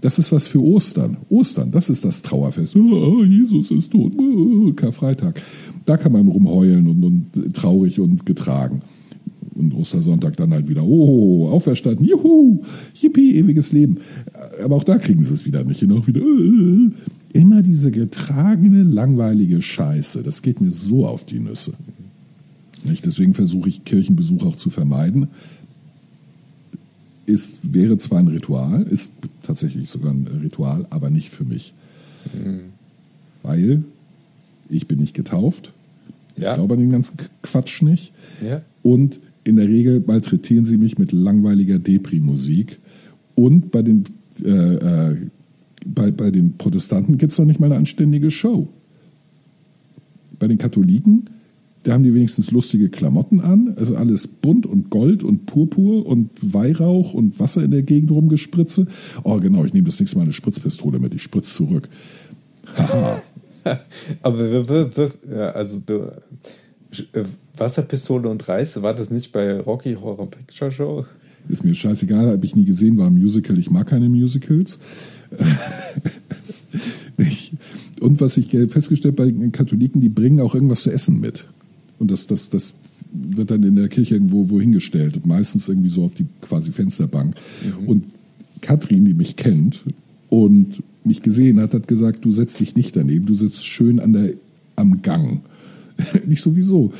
[0.00, 1.18] Das ist was für Ostern.
[1.28, 2.76] Ostern, das ist das Trauerfest.
[2.76, 4.12] Oh, Jesus ist tot.
[4.18, 5.40] Oh, Karfreitag.
[5.86, 8.82] Da kann man rumheulen und, und traurig und getragen.
[9.54, 12.62] Und Ostersonntag dann halt wieder, oh, auferstanden, juhu,
[12.94, 13.98] yippie, ewiges Leben.
[14.62, 15.82] Aber auch da kriegen sie es wieder nicht.
[15.82, 16.90] Und auch wieder, äh,
[17.32, 20.22] immer diese getragene, langweilige Scheiße.
[20.22, 21.72] Das geht mir so auf die Nüsse.
[22.84, 23.04] Nicht?
[23.04, 25.28] Deswegen versuche ich Kirchenbesuch auch zu vermeiden.
[27.26, 31.74] Ist, wäre zwar ein Ritual, ist tatsächlich sogar ein Ritual, aber nicht für mich.
[32.34, 32.60] Mhm.
[33.42, 33.84] Weil
[34.68, 35.72] ich bin nicht getauft.
[36.36, 36.50] Ja.
[36.52, 38.12] Ich glaube an den ganzen Quatsch nicht.
[38.46, 38.62] Ja.
[38.82, 42.78] Und in der Regel malträtieren sie mich mit langweiliger Depri-Musik.
[43.34, 44.04] Und bei den
[44.44, 45.16] äh, äh,
[45.86, 48.68] bei, bei den Protestanten gibt es noch nicht mal eine anständige Show.
[50.38, 51.30] Bei den Katholiken,
[51.82, 56.30] da haben die wenigstens lustige Klamotten an, also alles bunt und Gold und Purpur und
[56.42, 58.86] Weihrauch und Wasser in der Gegend rumgespritze.
[59.22, 61.88] Oh genau, ich nehme das nächste Mal eine Spritzpistole mit, ich spritze zurück.
[62.76, 63.22] Haha.
[64.22, 64.64] Aber
[65.28, 66.12] ja, also du,
[67.12, 67.24] äh,
[67.60, 71.04] Wasserpistole und Reis, war das nicht bei Rocky Horror Picture Show?
[71.48, 74.78] Ist mir scheißegal, habe ich nie gesehen, war ein Musical, ich mag keine Musicals.
[78.00, 81.48] Und was ich festgestellt bei den Katholiken, die bringen auch irgendwas zu essen mit.
[81.98, 82.74] Und das, das, das,
[83.12, 85.26] wird dann in der Kirche irgendwo wo hingestellt.
[85.26, 87.34] Meistens irgendwie so auf die quasi Fensterbank.
[87.86, 88.04] Und
[88.60, 89.80] Katrin, die mich kennt
[90.28, 94.12] und mich gesehen hat, hat gesagt, du setzt dich nicht daneben, du sitzt schön an
[94.12, 94.34] der,
[94.76, 95.40] am Gang.
[96.26, 96.92] nicht sowieso.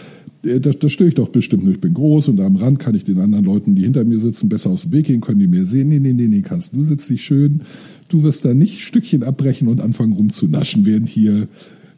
[0.45, 1.77] Äh, Das, das störe ich doch bestimmt nicht.
[1.77, 4.49] Ich bin groß und am Rand kann ich den anderen Leuten, die hinter mir sitzen,
[4.49, 5.89] besser aus dem Weg gehen, können die mir sehen.
[5.89, 7.63] Nee, nee, nee, nee, Carsten, du sitzt dich schön.
[8.09, 11.47] Du wirst da nicht Stückchen abbrechen und anfangen rumzunaschen, während hier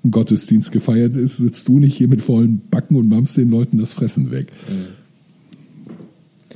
[0.04, 1.38] ein Gottesdienst gefeiert ist.
[1.38, 4.48] Sitzt du nicht hier mit vollen Backen und mampst den Leuten das Fressen weg.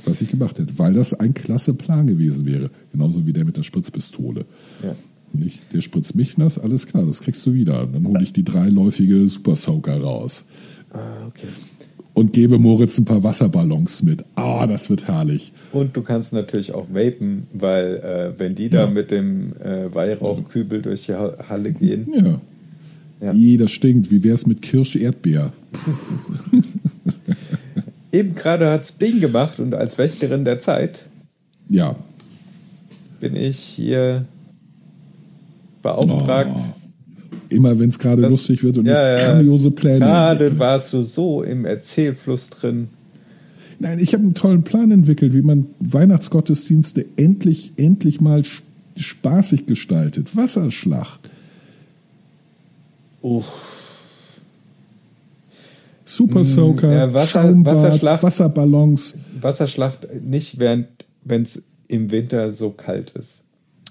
[0.05, 2.69] Was ich gemacht hätte, weil das ein klasse Plan gewesen wäre.
[2.91, 4.45] Genauso wie der mit der Spritzpistole.
[4.83, 4.95] Ja.
[5.33, 5.59] Nicht?
[5.73, 7.85] Der spritzt mich nass, alles klar, das kriegst du wieder.
[7.87, 10.45] Dann hole ich die dreiläufige Super Soaker raus
[10.89, 11.47] Ah, okay.
[12.17, 14.25] Und gebe Moritz ein paar Wasserballons mit.
[14.35, 15.53] Ah, das wird herrlich.
[15.71, 18.89] Und du kannst natürlich auch vapen, weil äh, wenn die da Ja.
[18.89, 22.41] mit dem äh, Weihrauchkübel durch die Ha- Halle gehen, Ja.
[23.19, 23.33] Ja.
[23.33, 24.11] Ih, das stinkt.
[24.11, 25.51] Wie wär's mit Kirsch-Erdbeer?
[28.11, 31.05] eben gerade hat es Bing gemacht und als Wächterin der Zeit
[31.69, 31.95] Ja.
[33.19, 34.25] bin ich hier
[35.81, 36.51] beauftragt.
[36.55, 36.86] Oh.
[37.49, 39.25] Immer wenn es gerade lustig wird und Ja, ja.
[39.25, 39.99] grandiose Pläne.
[39.99, 42.89] Gerade warst du so im Erzählfluss drin.
[43.79, 48.41] Nein, ich habe einen tollen Plan entwickelt, wie man Weihnachtsgottesdienste endlich, endlich mal
[48.95, 50.35] spaßig gestaltet.
[50.35, 51.29] Wasserschlacht.
[53.21, 53.45] Uff.
[56.05, 58.23] Super Soaker, Mm, ja, Wasser- Schaumbad, Wasserschlacht.
[58.23, 59.15] Wasserballons.
[59.41, 60.87] Wasserschlacht nicht, während
[61.23, 63.43] wenn es im Winter so kalt ist.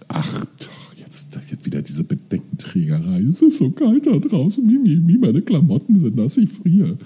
[0.09, 0.69] Ach, doch,
[1.07, 3.21] jetzt, jetzt wieder diese Bedenkenträgerei.
[3.31, 4.65] Es ist so kalt da draußen.
[4.65, 6.99] Mimi, Mimi, meine Klamotten sind nass, ich friere.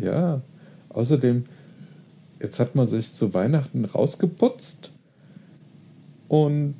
[0.00, 0.42] Ja.
[0.90, 1.44] Außerdem,
[2.40, 4.92] jetzt hat man sich zu Weihnachten rausgeputzt
[6.28, 6.74] und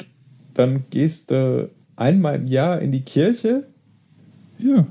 [0.55, 3.64] dann gehst du einmal im Jahr in die Kirche
[4.59, 4.86] Ja.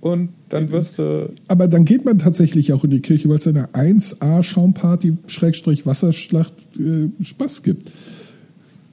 [0.00, 1.32] und dann wirst du.
[1.48, 6.54] Aber dann geht man tatsächlich auch in die Kirche, weil es eine 1A-Schaumparty, Schrägstrich Wasserschlacht,
[6.78, 7.90] äh, Spaß gibt.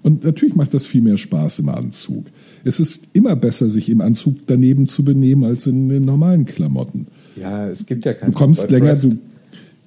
[0.04, 2.26] Und natürlich macht das viel mehr Spaß im Anzug.
[2.64, 7.08] Es ist immer besser, sich im Anzug daneben zu benehmen, als in den normalen Klamotten.
[7.40, 9.18] Ja, es gibt ja kein Du kommst länger, du,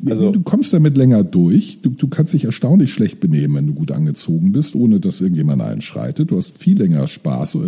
[0.09, 1.79] Also- du kommst damit länger durch.
[1.83, 5.63] Du, du kannst dich erstaunlich schlecht benehmen, wenn du gut angezogen bist, ohne dass irgendjemand
[5.63, 6.31] einschreitet.
[6.31, 7.59] Du hast viel länger Spaß äh,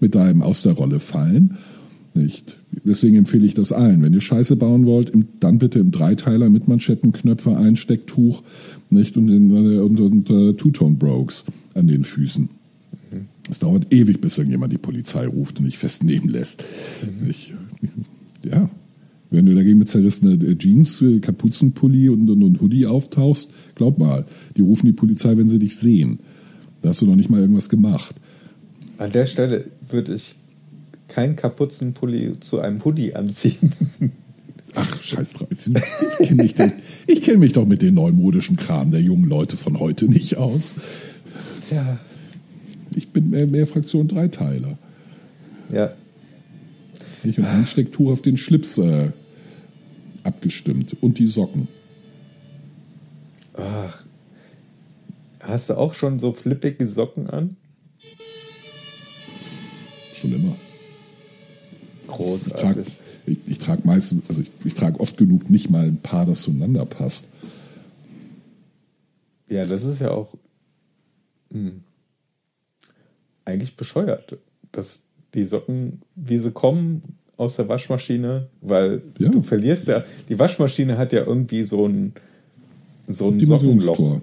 [0.00, 1.56] mit deinem aus der Rolle fallen.
[2.16, 2.58] Nicht?
[2.84, 4.02] Deswegen empfehle ich das allen.
[4.02, 8.42] Wenn ihr Scheiße bauen wollt, dann bitte im Dreiteiler mit Manschettenknöpfe, Einstecktuch
[8.90, 9.16] nicht?
[9.16, 11.44] und, in, äh, und, und äh, Two-Tone-Brogues
[11.74, 12.48] an den Füßen.
[13.48, 16.64] Es dauert ewig, bis irgendjemand die Polizei ruft und dich festnehmen lässt.
[17.24, 17.54] Nicht?
[18.44, 18.68] Ja,
[19.30, 24.24] wenn du dagegen mit zerrissener äh, Jeans, Kapuzenpulli und, und, und Hoodie auftauchst, glaub mal,
[24.56, 26.20] die rufen die Polizei, wenn sie dich sehen.
[26.82, 28.16] Da hast du noch nicht mal irgendwas gemacht.
[28.98, 30.36] An der Stelle würde ich
[31.16, 33.72] kein Kapuzenpulli zu einem Hoodie anziehen.
[34.74, 35.48] Ach, scheiß drauf.
[35.50, 36.54] Ich kenne mich,
[37.06, 40.74] ich kenn mich doch mit den neumodischen Kram der jungen Leute von heute nicht aus.
[41.70, 41.98] ja.
[42.94, 44.76] Ich bin mehr, mehr Fraktion Dreiteiler.
[45.72, 45.94] Ja.
[47.24, 49.08] Ich und Einstecktuch auf den Schlips äh,
[50.22, 50.98] abgestimmt.
[51.00, 51.68] Und die Socken.
[53.54, 54.04] Ach.
[55.40, 57.56] Hast du auch schon so flippige Socken an?
[60.12, 60.56] Schon immer.
[62.08, 62.98] Ich trage Großartig.
[63.26, 66.42] ich, ich trag meistens, also ich, ich trage oft genug nicht mal ein Paar, das
[66.42, 67.28] zueinander passt.
[69.48, 70.34] Ja, das ist ja auch
[71.52, 71.82] hm,
[73.44, 74.38] eigentlich bescheuert,
[74.72, 75.02] dass
[75.34, 77.02] die Socken, wie sie kommen
[77.36, 79.28] aus der Waschmaschine, weil Ja.
[79.28, 82.12] du verlierst ja, die Waschmaschine hat ja irgendwie so ein,
[83.08, 83.38] so ein.
[83.38, 84.22] Dimensionstor.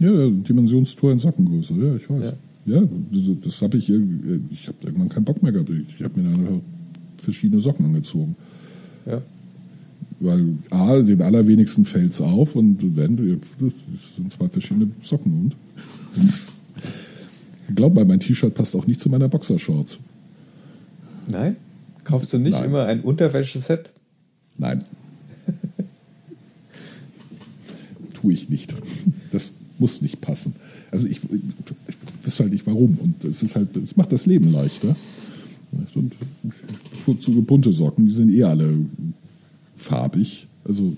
[0.00, 2.32] Ja, Dimensionstor in Sockengröße, ja, ich weiß.
[2.66, 5.68] Ja, das, das habe ich, ich habe irgendwann keinen Bock mehr gehabt.
[5.70, 6.62] Ich habe mir dann
[7.24, 8.36] verschiedene Socken angezogen.
[9.06, 9.22] Ja.
[10.20, 13.72] Weil A, den allerwenigsten fällt es auf und wenn, das
[14.16, 15.56] sind zwei verschiedene Socken und.
[17.74, 19.98] Glaub mal, mein T-Shirt passt auch nicht zu meiner Boxershorts.
[21.26, 21.56] Nein?
[22.04, 22.64] Kaufst du nicht Nein.
[22.66, 23.88] immer ein Unterwäscheset?
[24.58, 24.84] Nein.
[28.14, 28.74] Tue ich nicht.
[29.32, 30.54] Das muss nicht passen.
[30.90, 32.98] Also ich, ich wüsste halt nicht warum.
[32.98, 34.94] Und es ist halt, es macht das Leben leichter.
[35.94, 36.12] Und
[36.90, 38.74] bevorzuge bunte Socken, die sind eh alle
[39.76, 40.46] farbig.
[40.64, 40.96] Also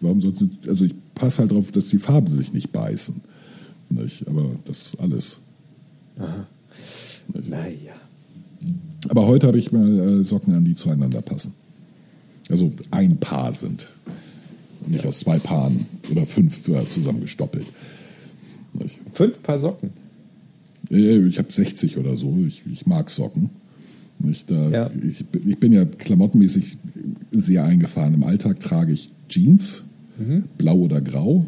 [0.00, 0.44] warum sonst?
[0.66, 3.20] Also ich passe halt darauf, dass die Farben sich nicht beißen.
[3.90, 4.26] Nicht?
[4.28, 5.38] Aber das ist alles.
[7.48, 7.94] Naja.
[9.08, 11.54] Aber heute habe ich mal äh, Socken an, die zueinander passen.
[12.48, 13.88] Also ein Paar sind.
[14.84, 17.66] Und nicht aus zwei Paaren oder fünf äh, zusammengestoppelt.
[18.72, 18.98] Nicht?
[19.12, 19.90] Fünf Paar Socken.
[20.90, 22.36] Ich habe 60 oder so.
[22.46, 23.50] Ich, ich mag Socken.
[24.18, 24.50] Nicht?
[24.50, 24.90] Da, Ja.
[25.08, 26.76] ich, ich bin ja klamottenmäßig
[27.32, 28.14] sehr eingefahren.
[28.14, 29.82] Im Alltag trage ich Jeans,
[30.58, 31.46] blau oder grau.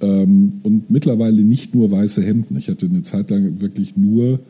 [0.00, 2.56] Ähm, und mittlerweile nicht nur weiße Hemden.
[2.56, 4.40] Ich hatte eine Zeit lang wirklich nur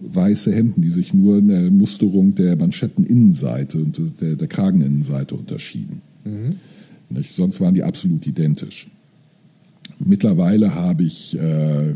[0.00, 6.00] weiße Hemden, die sich nur in der Musterung der Manschetteninnenseite und der, der Krageninnenseite unterschieden.
[7.10, 7.34] Nicht?
[7.34, 8.88] Sonst waren die absolut identisch.
[10.04, 11.94] Mittlerweile habe ich äh,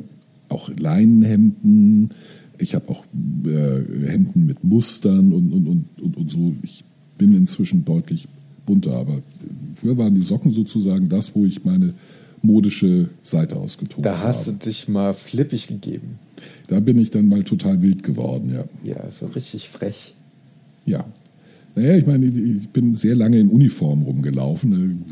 [0.51, 2.11] auch Leinenhemden,
[2.59, 3.05] ich habe auch
[3.45, 6.53] äh, Hemden mit Mustern und, und, und, und, und so.
[6.63, 6.85] Ich
[7.19, 8.29] bin inzwischen deutlich
[8.67, 9.23] bunter, aber
[9.77, 11.95] früher waren die Socken sozusagen das, wo ich meine
[12.43, 14.59] modische Seite ausgetobt Da hast habe.
[14.59, 16.19] du dich mal flippig gegeben.
[16.69, 18.65] Da bin ich dann mal total wild geworden, ja.
[18.85, 20.15] Ja, so richtig frech.
[20.87, 21.05] Ja.
[21.75, 25.05] Naja, ich meine, ich bin sehr lange in Uniform rumgelaufen.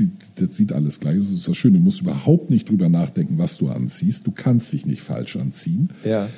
[0.00, 0.04] Äh,
[0.36, 1.18] Das sieht alles gleich.
[1.20, 1.26] aus.
[1.30, 1.78] Das ist das Schöne.
[1.78, 4.26] Du musst überhaupt nicht drüber nachdenken, was du anziehst.
[4.26, 5.90] Du kannst dich nicht falsch anziehen.
[6.04, 6.28] Ja.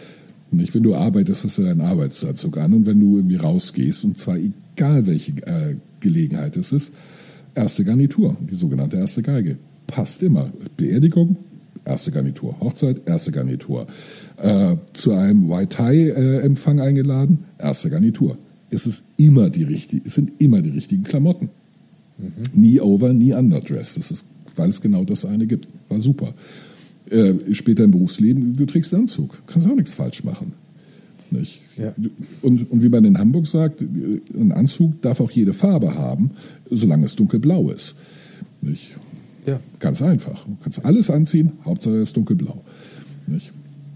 [0.51, 0.74] Nicht?
[0.74, 2.74] Wenn du arbeitest, hast du deinen Arbeitsanzug an.
[2.74, 6.92] Und wenn du irgendwie rausgehst, und zwar egal welche äh, Gelegenheit es ist,
[7.55, 9.59] erste Garnitur, die sogenannte erste Geige.
[9.86, 10.51] Passt immer.
[10.76, 11.36] Beerdigung,
[11.84, 12.59] erste Garnitur.
[12.61, 13.86] Hochzeit, erste Garnitur.
[14.38, 18.38] Äh, zu einem White Tie-Empfang eingeladen, erste Garnitur.
[18.70, 21.51] Es ist immer die richtige, es sind immer die richtigen Klamotten.
[22.53, 23.99] Nie over, nie underdressed.
[23.99, 25.68] Das ist, weil es genau das eine gibt.
[25.89, 26.35] War super.
[27.11, 29.43] Äh, später im Berufsleben, du trägst einen Anzug.
[29.47, 30.53] Kannst auch nichts falsch machen.
[31.31, 31.61] Nicht?
[31.77, 31.95] Ja.
[32.43, 36.33] Und, und wie man in Hamburg sagt, ein Anzug darf auch jede Farbe haben,
[36.71, 37.97] solange es dunkelblau ist.
[38.61, 38.97] Nicht?
[39.47, 39.61] Ja.
[39.79, 40.45] Ganz einfach.
[40.45, 42.62] Du kannst alles anziehen, Hauptsache es ist dunkelblau.
[43.27, 43.53] Nicht?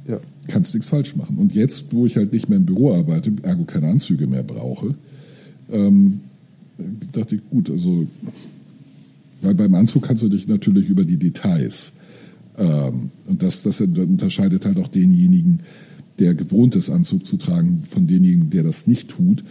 [0.08, 0.20] Ja.
[0.48, 1.36] Kannst nichts falsch machen.
[1.38, 4.94] Und jetzt, wo ich halt nicht mehr im Büro arbeite, ergo keine Anzüge mehr brauche,
[5.72, 6.20] ähm,
[7.12, 8.06] dachte ich, gut, also,
[9.42, 11.92] weil beim Anzug kannst du dich natürlich über die Details,
[12.56, 15.60] ähm, und das, das unterscheidet halt auch denjenigen,
[16.18, 19.42] der gewohnt ist, Anzug zu tragen, von denjenigen, der das nicht tut.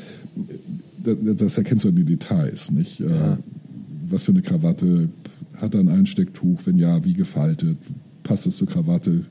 [1.04, 3.02] Das, das erkennst du an die Details, nicht?
[3.02, 3.38] Äh, Ja.
[4.10, 5.10] was für eine Krawatte,
[5.58, 7.78] hat er ein Einstecktuch, wenn ja, wie gefaltet,
[8.24, 9.26] passt es zur Krawatte,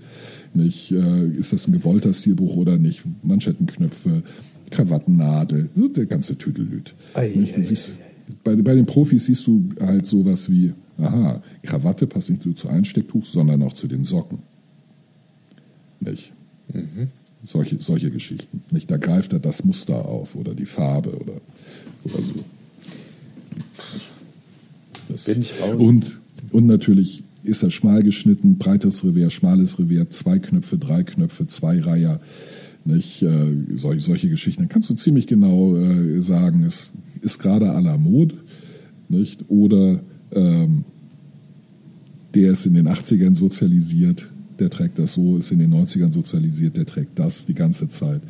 [0.54, 0.92] nicht?
[0.92, 3.02] Äh, ist das ein gewollter Stilbruch oder nicht?
[3.22, 4.22] Manschettenknöpfe,
[4.72, 6.94] Krawattennadel, der ganze Tüdelüt.
[8.44, 12.68] Bei, bei den Profis siehst du halt sowas wie, aha, Krawatte passt nicht nur zu
[12.68, 14.38] Einstecktuch, sondern auch zu den Socken.
[16.00, 16.32] Nicht?
[17.44, 18.62] Solche, solche Geschichten.
[18.70, 18.90] Nicht?
[18.90, 21.40] Da greift er das Muster auf oder die Farbe oder,
[22.04, 22.44] oder so.
[25.08, 25.80] Das, Bin ich raus.
[25.80, 26.18] Und,
[26.50, 31.80] und natürlich ist er schmal geschnitten, breites Revier, schmales Revier, zwei Knöpfe, drei Knöpfe, zwei
[31.80, 32.20] Reiher.
[32.84, 34.62] Nicht, äh, solche, solche Geschichten.
[34.62, 38.34] Dann kannst du ziemlich genau äh, sagen, es ist gerade à la Mode.
[39.08, 39.44] Nicht?
[39.48, 40.00] Oder
[40.32, 40.84] ähm,
[42.34, 46.76] der ist in den 80ern sozialisiert, der trägt das so, ist in den 90ern sozialisiert,
[46.76, 48.22] der trägt das die ganze Zeit.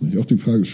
[0.00, 0.18] Nicht?
[0.18, 0.64] Auch die Frage,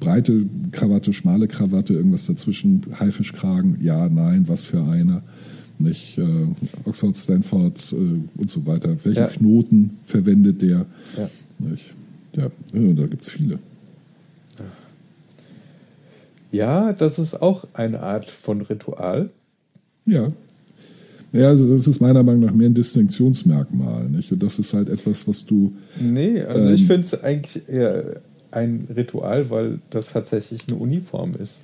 [0.00, 5.22] breite Krawatte, schmale Krawatte, irgendwas dazwischen, Haifischkragen, ja, nein, was für einer.
[5.78, 6.24] Nicht, äh,
[6.84, 7.96] Oxford, Stanford äh,
[8.40, 8.96] und so weiter.
[9.04, 9.26] Welche Ja.
[9.28, 10.86] Knoten verwendet der?
[11.16, 11.30] Ja.
[11.58, 11.94] Nicht?
[12.36, 13.58] Ja, ja, da gibt es viele.
[16.50, 19.30] Ja, das ist auch eine Art von Ritual.
[20.06, 20.32] Ja.
[21.32, 24.08] Ja, also das ist meiner Meinung nach mehr ein Distinktionsmerkmal.
[24.08, 24.32] Nicht?
[24.32, 25.72] Und das ist halt etwas, was du.
[26.00, 26.86] Nee, also ich Ähm.
[26.86, 31.56] finde es eigentlich eher ein Ritual, weil das tatsächlich eine Uniform ist.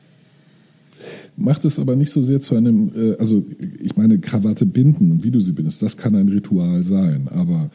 [1.37, 3.43] Macht es aber nicht so sehr zu einem, äh, also
[3.83, 7.29] ich meine, Krawatte binden und wie du sie bindest, das kann ein Ritual sein.
[7.35, 7.71] Aber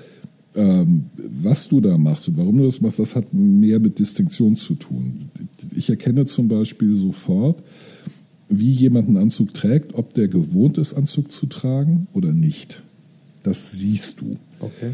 [0.60, 4.58] ähm, was du da machst und warum du das machst, das hat mehr mit Distinktion
[4.58, 5.30] zu tun.
[5.74, 7.64] Ich erkenne zum Beispiel sofort,
[8.50, 12.84] wie jemand einen Anzug trägt, ob der gewohnt ist, Anzug zu tragen oder nicht.
[13.42, 14.36] Das siehst du.
[14.60, 14.92] Okay.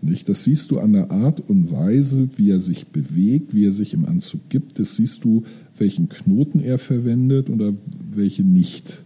[0.00, 0.28] Nicht?
[0.28, 3.94] Das siehst du an der Art und Weise, wie er sich bewegt, wie er sich
[3.94, 4.78] im Anzug gibt.
[4.78, 5.42] Das siehst du,
[5.76, 7.72] welchen Knoten er verwendet oder
[8.12, 9.02] welche nicht.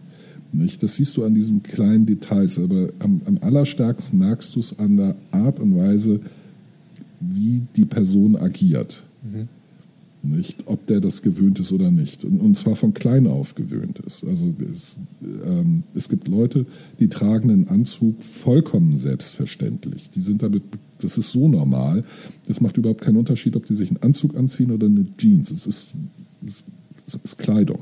[0.51, 0.81] Nicht?
[0.81, 4.97] Das siehst du an diesen kleinen Details, aber am, am allerstärksten merkst du es an
[4.97, 6.21] der Art und Weise,
[7.19, 9.03] wie die Person agiert.
[10.21, 10.63] Nicht?
[10.65, 12.25] Ob der das gewöhnt ist oder nicht.
[12.25, 14.25] Und, und zwar von klein auf gewöhnt ist.
[14.25, 16.65] Also es, ähm, es gibt Leute,
[16.99, 20.09] die tragen einen Anzug vollkommen selbstverständlich.
[20.09, 20.63] Die sind damit,
[20.99, 22.03] das ist so normal.
[22.47, 25.51] Das macht überhaupt keinen Unterschied, ob die sich einen Anzug anziehen oder eine Jeans.
[25.51, 25.91] Es ist,
[26.45, 26.63] es
[27.23, 27.79] ist Kleidung.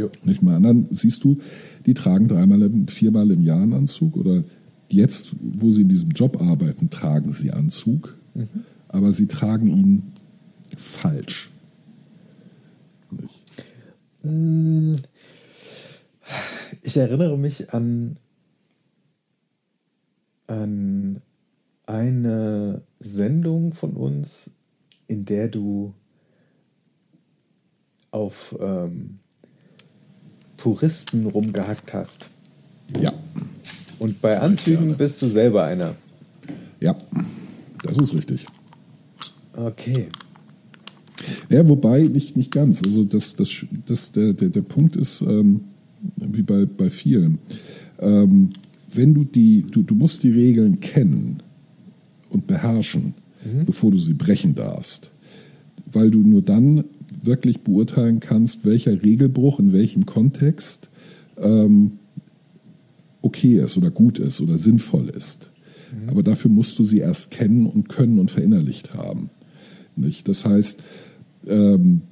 [0.00, 0.10] Jo.
[0.24, 1.38] Nicht mal anderen siehst du,
[1.84, 4.44] die tragen dreimal, im- viermal im Jahr einen Anzug oder
[4.88, 8.16] jetzt, wo sie in diesem Job arbeiten, tragen sie Anzug,
[8.88, 10.02] aber sie tragen ihn
[10.76, 11.50] falsch.
[13.10, 15.08] Nicht?
[16.82, 18.16] Ich erinnere mich an,
[20.46, 21.20] an
[21.86, 24.50] eine Sendung von uns,
[25.06, 25.94] in der du
[28.10, 29.19] auf ähm,
[30.60, 32.28] Puristen rumgehackt hast.
[33.00, 33.12] Ja,
[33.98, 35.94] Und bei Anzügen bist du selber einer.
[36.80, 36.96] ja,
[37.82, 38.46] das ist richtig.
[39.56, 40.08] Okay.
[41.48, 42.82] Ja, wobei nicht, nicht ganz.
[42.82, 45.62] Also das, das, das, der, der, der Punkt ist, ähm,
[46.16, 47.38] wie bei, bei vielen,
[47.98, 48.50] ähm,
[48.92, 51.42] wenn du die, du, du musst die Regeln kennen
[52.28, 53.14] und beherrschen,
[53.64, 55.10] bevor du sie brechen darfst.
[55.86, 56.84] Weil du nur dann
[57.22, 60.88] wirklich beurteilen kannst, welcher Regelbruch in welchem Kontext
[61.38, 61.92] ähm,
[63.22, 65.50] okay ist oder gut ist oder sinnvoll ist.
[66.06, 69.30] Aber dafür musst du sie erst kennen und können und verinnerlicht haben.
[69.96, 70.28] Nicht?
[70.28, 70.82] Das heißt,
[71.46, 72.02] ähm,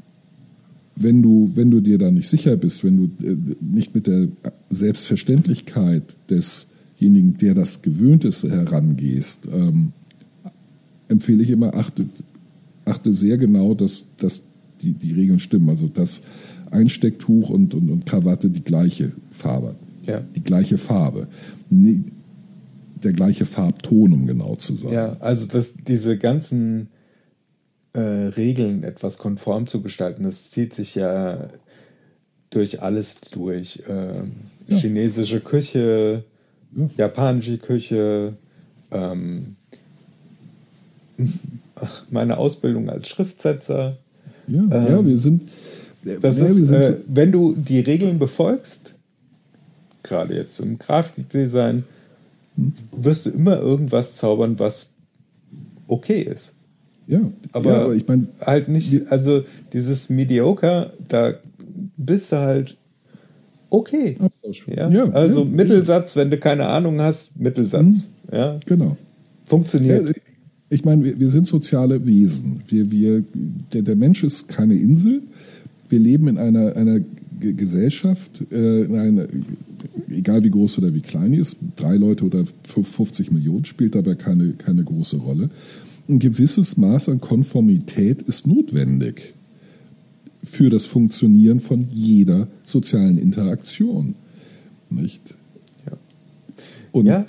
[0.96, 4.28] wenn du, wenn du dir da nicht sicher bist, wenn du äh, nicht mit der
[4.68, 9.92] Selbstverständlichkeit desjenigen, der das gewöhnt ist, herangehst, ähm,
[11.08, 12.06] empfehle ich immer, achte,
[12.84, 14.42] achte sehr genau, dass, dass
[14.82, 15.68] die, die Regeln stimmen.
[15.68, 16.22] Also dass
[16.70, 19.74] Einstecktuch und, und, und Krawatte die gleiche Farbe,
[20.06, 20.20] Ja.
[20.20, 21.28] die gleiche Farbe.
[21.70, 22.02] Nee,
[23.02, 24.92] der gleiche Farbton, um genau zu sein.
[24.92, 26.88] Ja, also dass diese ganzen
[27.92, 31.48] äh, Regeln etwas konform zu gestalten, das zieht sich ja
[32.50, 33.82] durch alles durch.
[33.88, 34.32] Ähm,
[34.66, 34.76] Ja.
[34.78, 36.24] Chinesische Küche,
[36.76, 36.90] Ja.
[36.98, 38.36] japanische Küche,
[38.90, 39.56] ähm,
[42.10, 43.98] meine Ausbildung als Schriftsetzer.
[44.48, 45.48] Ja, ja wir sind.
[46.20, 48.94] Das ja, wir ist, sind äh, wenn du die Regeln befolgst,
[50.02, 51.84] gerade jetzt im Grafikdesign,
[52.92, 54.88] wirst du immer irgendwas zaubern, was
[55.86, 56.52] okay ist.
[57.06, 57.20] ja,
[57.52, 61.34] aber- ja, aber ich meine, Halt nicht, also dieses Mediocre, da
[61.96, 62.76] bist du halt
[63.70, 64.16] okay.
[64.66, 64.88] Ja?
[64.88, 68.10] Ja, also Mittelsatz, wenn du keine Ahnung hast, Mittelsatz.
[68.32, 68.58] Ja?
[68.66, 68.96] genau.
[69.46, 70.14] Funktioniert.
[70.70, 72.62] Ich meine, wir, wir sind soziale Wesen.
[72.68, 73.24] Wir, wir,
[73.72, 75.22] der, der Mensch ist keine Insel.
[75.88, 77.00] Wir leben in einer, einer
[77.40, 79.26] Gesellschaft, äh, in einer,
[80.10, 84.14] egal wie groß oder wie klein die ist, drei Leute oder 50 Millionen spielt dabei
[84.14, 85.50] keine, keine große Rolle.
[86.08, 89.34] Ein gewisses Maß an Konformität ist notwendig
[90.42, 94.14] für das Funktionieren von jeder sozialen Interaktion.
[94.90, 95.37] Nicht?
[96.92, 97.26] Und Ja.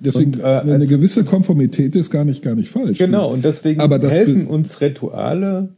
[0.00, 2.98] deswegen Und, äh, eine gewisse Konformität ist gar nicht, gar nicht falsch.
[2.98, 5.70] genau, und deswegen helfen uns Rituale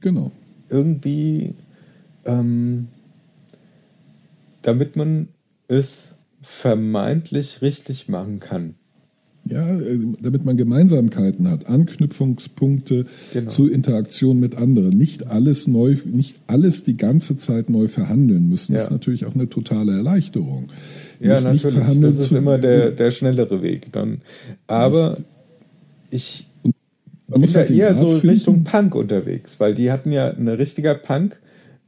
[0.00, 0.30] Genau.
[0.68, 1.54] irgendwie,
[2.24, 2.88] ähm,
[4.62, 5.28] damit man
[5.68, 8.74] es vermeintlich richtig machen kann.
[9.46, 13.50] Ja, äh, damit man Gemeinsamkeiten hat, Anknüpfungspunkte Genau.
[13.50, 14.96] zur Interaktion mit anderen.
[14.96, 18.80] Nicht alles neu, nicht alles die ganze Zeit neu verhandeln müssen, Ja.
[18.80, 20.70] ist natürlich auch eine totale Erleichterung.
[21.20, 21.74] Ja, Nicht- nicht natürlich.
[21.84, 24.22] verhandeln Das ist zu- immer der, der schnellere Weg dann.
[24.66, 25.18] Aber
[26.10, 26.72] ich bin
[27.42, 28.28] da halt eher Grad so finden.
[28.30, 31.36] Richtung Punk unterwegs, weil die hatten ja, ein richtiger Punk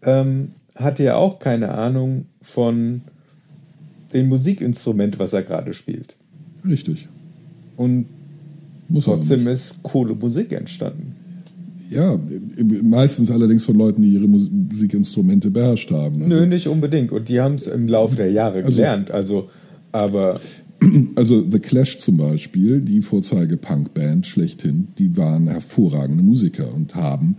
[0.02, 3.00] ähm, hatte ja auch keine Ahnung von
[4.12, 6.16] dem Musikinstrument, was er gerade spielt.
[6.68, 7.08] Richtig.
[7.76, 8.06] Und
[8.88, 11.12] Muss trotzdem ist coole Musik entstanden.
[11.90, 12.18] Ja,
[12.82, 16.22] meistens allerdings von Leuten, die ihre Musikinstrumente beherrscht haben.
[16.24, 17.12] Also, Nö, nicht unbedingt.
[17.12, 19.10] Und die haben es im Laufe der Jahre Also- gelernt.
[19.10, 19.48] Also,
[19.92, 20.40] aber
[21.14, 27.36] Also The Clash zum Beispiel, die Vorzeige-Punk-Band schlechthin, die waren hervorragende Musiker und haben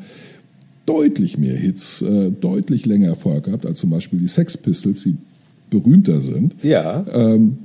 [0.86, 5.16] deutlich mehr Hits, äh, deutlich länger Erfolg gehabt als zum Beispiel die Sex Pistols, die
[5.70, 6.56] berühmter sind.
[6.64, 7.58] ja, Ähm,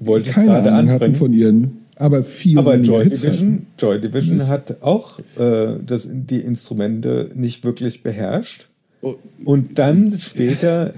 [0.00, 1.14] wollte ich keine Ahnung hatten anbringen.
[1.14, 1.70] von ihren,
[2.00, 3.66] aber viel Aber Joy Division, hatten.
[3.78, 8.68] Joy Division hat auch äh, das, die Instrumente nicht wirklich beherrscht.
[9.02, 9.14] Oh.
[9.44, 10.94] Und dann später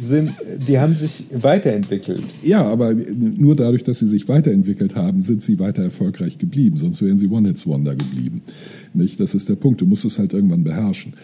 [0.00, 0.32] sind,
[0.68, 2.22] die haben sich weiterentwickelt.
[2.42, 6.76] Ja, aber nur dadurch, dass sie sich weiterentwickelt haben, sind sie weiter erfolgreich geblieben.
[6.76, 8.42] Sonst wären sie One-Hits-Wonder geblieben.
[8.94, 9.18] Nicht?
[9.18, 9.80] Das ist der Punkt.
[9.80, 11.14] Du musst es halt irgendwann beherrschen.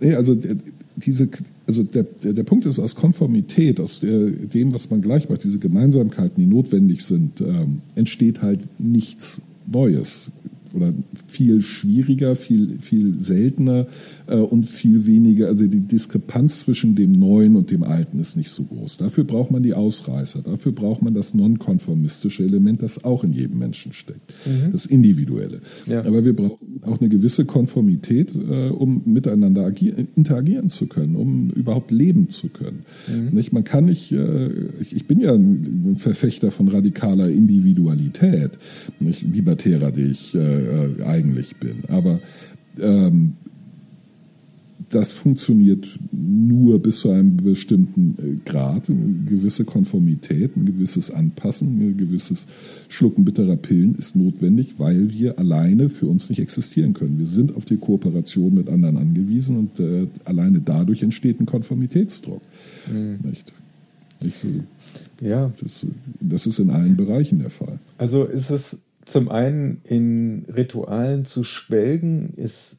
[0.00, 0.56] Nee, also der-
[1.04, 1.28] diese,
[1.66, 5.44] also der, der, der Punkt ist aus Konformität, aus der, dem, was man gleich macht,
[5.44, 9.40] diese Gemeinsamkeiten, die notwendig sind, ähm, entsteht halt nichts
[9.70, 10.30] Neues
[10.74, 10.92] oder
[11.26, 13.86] viel schwieriger, viel, viel seltener
[14.26, 18.50] äh, und viel weniger, also die Diskrepanz zwischen dem Neuen und dem Alten ist nicht
[18.50, 18.98] so groß.
[18.98, 23.58] Dafür braucht man die Ausreißer, dafür braucht man das nonkonformistische Element, das auch in jedem
[23.58, 24.32] Menschen steckt,
[24.72, 25.60] das Individuelle.
[25.86, 26.04] Ja.
[26.04, 31.50] Aber wir brauchen auch eine gewisse Konformität, äh, um miteinander agieren, interagieren zu können, um
[31.50, 32.84] überhaupt leben zu können.
[33.32, 33.52] Nicht?
[33.52, 34.48] Man kann nicht, äh,
[34.80, 38.52] ich, ich bin ja ein Verfechter von radikaler Individualität,
[39.00, 41.84] nicht libertärer, die ich äh, äh, eigentlich bin.
[41.88, 42.20] Aber
[42.80, 43.34] ähm,
[44.90, 51.80] das funktioniert nur bis zu einem bestimmten äh, Grad, eine gewisse Konformität, ein gewisses Anpassen,
[51.80, 52.46] ein gewisses
[52.88, 57.18] Schlucken bitterer Pillen ist notwendig, weil wir alleine für uns nicht existieren können.
[57.18, 62.42] Wir sind auf die Kooperation mit anderen angewiesen und äh, alleine dadurch entsteht ein Konformitätsdruck.
[62.90, 63.18] Mhm.
[63.22, 63.52] Nicht?
[64.20, 64.48] Nicht so,
[65.20, 65.52] ja.
[65.60, 65.86] Das,
[66.20, 67.78] das ist in allen Bereichen der Fall.
[67.98, 68.78] Also ist es
[69.08, 72.78] zum einen in Ritualen zu schwelgen, ist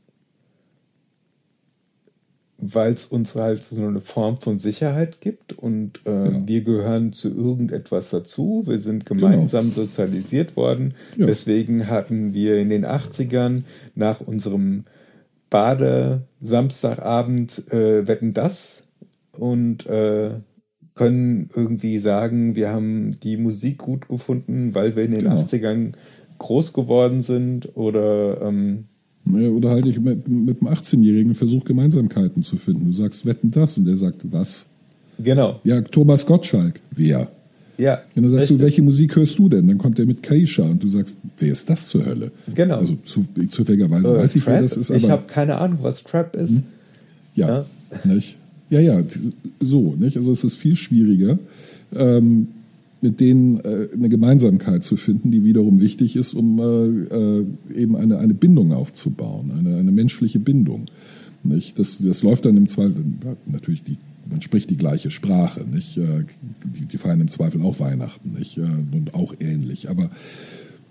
[2.62, 6.42] weil es uns halt so eine Form von Sicherheit gibt und äh, ja.
[6.48, 8.64] wir gehören zu irgendetwas dazu.
[8.66, 9.86] Wir sind gemeinsam genau.
[9.86, 10.94] sozialisiert worden.
[11.16, 11.26] Ja.
[11.26, 13.64] Deswegen hatten wir in den 80ern
[13.96, 14.84] nach unserem
[15.50, 18.84] Bade Samstagabend äh, Wetten das
[19.32, 20.32] und äh,
[20.96, 25.40] können irgendwie sagen, wir haben die Musik gut gefunden, weil wir in den genau.
[25.40, 25.94] 80ern
[26.40, 28.86] groß geworden sind oder ähm,
[29.26, 32.86] oder halt ich mit, mit einem 18-Jährigen versuche Gemeinsamkeiten zu finden.
[32.86, 33.78] Du sagst, wetten das?
[33.78, 34.66] Und der sagt, was?
[35.20, 35.60] Genau.
[35.64, 36.80] Ja, Thomas Gottschalk.
[36.92, 37.30] Wer?
[37.78, 38.02] Ja.
[38.16, 38.58] Und dann sagst richtig.
[38.58, 39.68] du, welche Musik hörst du denn?
[39.68, 42.32] Dann kommt der mit Kaisha und du sagst, wer ist das zur Hölle?
[42.54, 42.78] Genau.
[42.78, 44.54] Also zu, zufälligerweise äh, weiß ich, Trap?
[44.56, 44.92] wer das ist.
[44.92, 46.52] Aber ich habe keine Ahnung, was Trap ist.
[46.52, 46.64] Hm?
[47.36, 47.66] Ja, ja.
[48.04, 48.38] Nicht?
[48.70, 49.02] Ja, ja,
[49.60, 49.96] so.
[49.96, 50.18] Nicht?
[50.18, 51.40] Also es ist viel schwieriger.
[51.96, 52.50] Ähm,
[53.02, 57.46] mit denen äh, eine Gemeinsamkeit zu finden, die wiederum wichtig ist, um äh, äh,
[57.76, 60.86] eben eine, eine Bindung aufzubauen, eine, eine menschliche Bindung.
[61.44, 61.80] Nicht?
[61.80, 63.04] Das, das läuft dann im Zweifel,
[63.46, 63.98] natürlich, die,
[64.30, 65.98] man spricht die gleiche Sprache, nicht?
[65.98, 66.26] Äh,
[66.78, 68.58] die, die feiern im Zweifel auch Weihnachten nicht?
[68.58, 69.90] Äh, und auch ähnlich.
[69.90, 70.10] Aber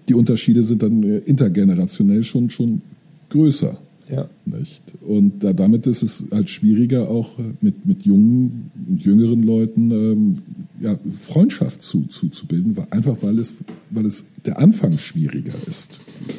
[0.08, 2.80] die Unterschiede sind dann äh, intergenerationell schon, schon
[3.28, 3.78] größer.
[4.10, 4.28] Ja.
[4.46, 4.82] Nicht?
[5.02, 10.38] Und da, damit ist es halt schwieriger, auch mit, mit jungen und jüngeren Leuten ähm,
[10.80, 13.56] ja, Freundschaft zu, zu, zu bilden, einfach weil es,
[13.90, 15.98] weil es der Anfang schwieriger ist,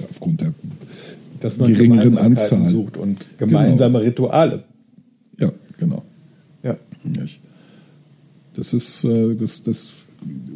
[0.09, 0.53] aufgrund der
[1.39, 2.69] Dass man geringeren Anzahl.
[2.69, 4.09] sucht und gemeinsame genau.
[4.09, 4.63] Rituale.
[5.37, 6.03] Ja, genau.
[6.63, 6.77] Ja.
[8.53, 9.93] Das ist, äh, das, das,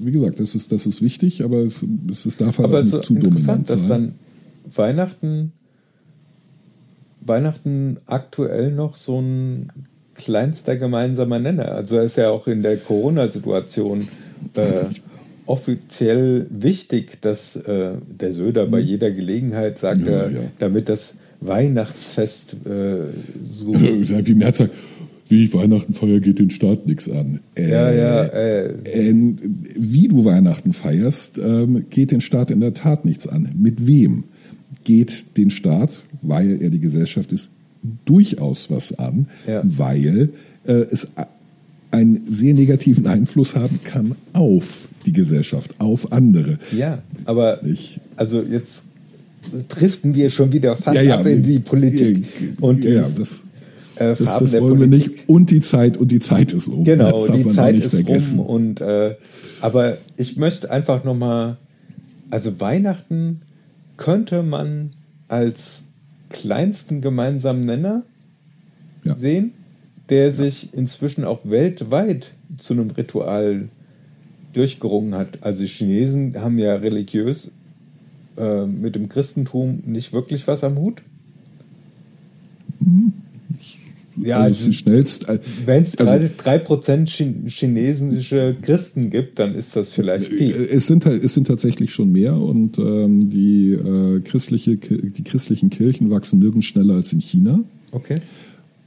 [0.02, 3.14] wie gesagt, das ist, das ist wichtig, aber es, es darf halt aber nicht zu
[3.14, 3.78] dominant sein.
[3.78, 4.16] dass dann
[4.76, 5.54] Weihnachten
[7.26, 9.70] Weihnachten aktuell noch so ein
[10.16, 11.72] kleinster gemeinsamer Nenner.
[11.74, 14.08] Also ist ja auch in der Corona-Situation
[14.56, 14.86] äh,
[15.46, 18.88] offiziell wichtig, dass äh, der Söder bei mhm.
[18.88, 20.40] jeder Gelegenheit sagt, ja, ja.
[20.60, 23.08] damit das Weihnachtsfest äh,
[23.46, 23.74] so.
[23.74, 24.72] Ja, wie Merz sagt,
[25.30, 27.40] wie ich Weihnachten feiere, geht den Staat nichts an.
[27.56, 28.24] Äh, ja, ja.
[28.26, 28.74] Äh,
[29.76, 33.50] wie du Weihnachten feierst, ähm, geht den Staat in der Tat nichts an.
[33.58, 34.26] Mit wem?
[34.84, 37.50] Geht den Staat, weil er die Gesellschaft ist,
[38.06, 39.62] durchaus was an, ja.
[39.64, 40.30] weil
[40.66, 41.08] äh, es
[41.92, 46.58] einen sehr negativen Einfluss haben kann auf die Gesellschaft, auf andere.
[46.76, 48.84] Ja, aber ich, also jetzt
[49.70, 52.26] driften wir schon wieder fast ja, ja, ab in die Politik.
[52.62, 53.44] und ja, das,
[53.96, 55.12] äh, das, das wollen wir nicht.
[55.28, 56.84] Und die Zeit, und die Zeit ist um.
[56.84, 58.40] Genau, die Zeit ist vergessen.
[58.40, 58.46] um.
[58.48, 59.16] Und, äh,
[59.62, 61.58] aber ich möchte einfach nochmal,
[62.32, 63.42] also Weihnachten
[63.98, 64.92] könnte man
[65.28, 65.86] als
[66.30, 68.04] kleinsten gemeinsamen Nenner
[69.04, 69.16] ja.
[69.16, 69.54] sehen,
[70.10, 73.70] der sich inzwischen auch weltweit zu einem Ritual
[74.54, 75.40] durchgerungen hat.
[75.42, 77.52] Also die Chinesen haben ja religiös
[78.38, 81.02] äh, mit dem Christentum nicht wirklich was am Hut.
[82.80, 83.14] Mhm.
[84.26, 85.30] Ja, also also schnellst.
[85.30, 87.08] Äh, Wenn es also, 3%,
[87.50, 90.68] chinesische Christen gibt, dann ist das vielleicht äh, viel.
[90.72, 96.10] Es sind, es sind tatsächlich schon mehr und ähm, die, äh, christliche, die christlichen Kirchen
[96.10, 97.60] wachsen nirgends schneller als in China.
[97.92, 98.20] Okay.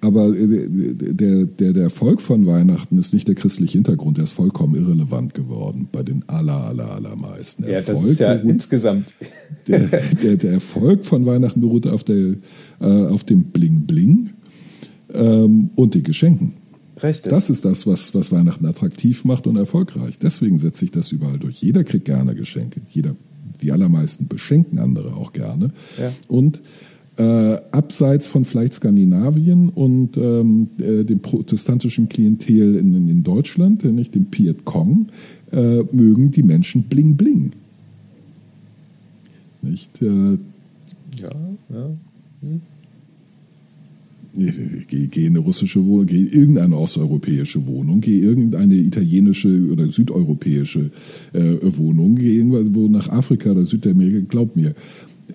[0.00, 4.32] Aber äh, der, der, der Erfolg von Weihnachten ist nicht der christliche Hintergrund, der ist
[4.32, 7.64] vollkommen irrelevant geworden bei den aller, aller, allermeisten.
[7.64, 9.14] Ja, Erfolg das ist ja beruht, insgesamt.
[9.66, 9.80] Der,
[10.22, 12.34] der, der Erfolg von Weihnachten beruht auf, der,
[12.80, 14.30] äh, auf dem Bling-Bling
[15.16, 16.54] ähm, und den Geschenken.
[17.02, 17.30] Richtig.
[17.30, 20.18] Das ist das, was, was Weihnachten attraktiv macht und erfolgreich.
[20.18, 21.62] Deswegen setzt sich das überall durch.
[21.62, 22.80] Jeder kriegt gerne Geschenke.
[22.88, 23.14] Jeder,
[23.60, 25.72] die allermeisten beschenken andere auch gerne.
[25.98, 26.10] Ja.
[26.28, 26.62] Und
[27.18, 33.92] äh, abseits von vielleicht Skandinavien und ähm, äh, dem protestantischen Klientel in, in Deutschland, äh,
[33.92, 35.08] nicht dem Piet Kong,
[35.52, 37.52] äh, mögen die Menschen Bling Bling.
[39.62, 40.00] Nicht?
[40.00, 40.38] Äh,
[41.18, 41.30] ja,
[41.68, 41.90] ja.
[42.40, 42.60] Hm
[44.36, 49.88] geh, geh in eine russische Wohnung, geh in irgendeine osteuropäische Wohnung, geh irgendeine italienische oder
[49.88, 50.90] südeuropäische
[51.32, 54.74] äh, Wohnung, geh irgendwo nach Afrika oder Südamerika, glaub mir,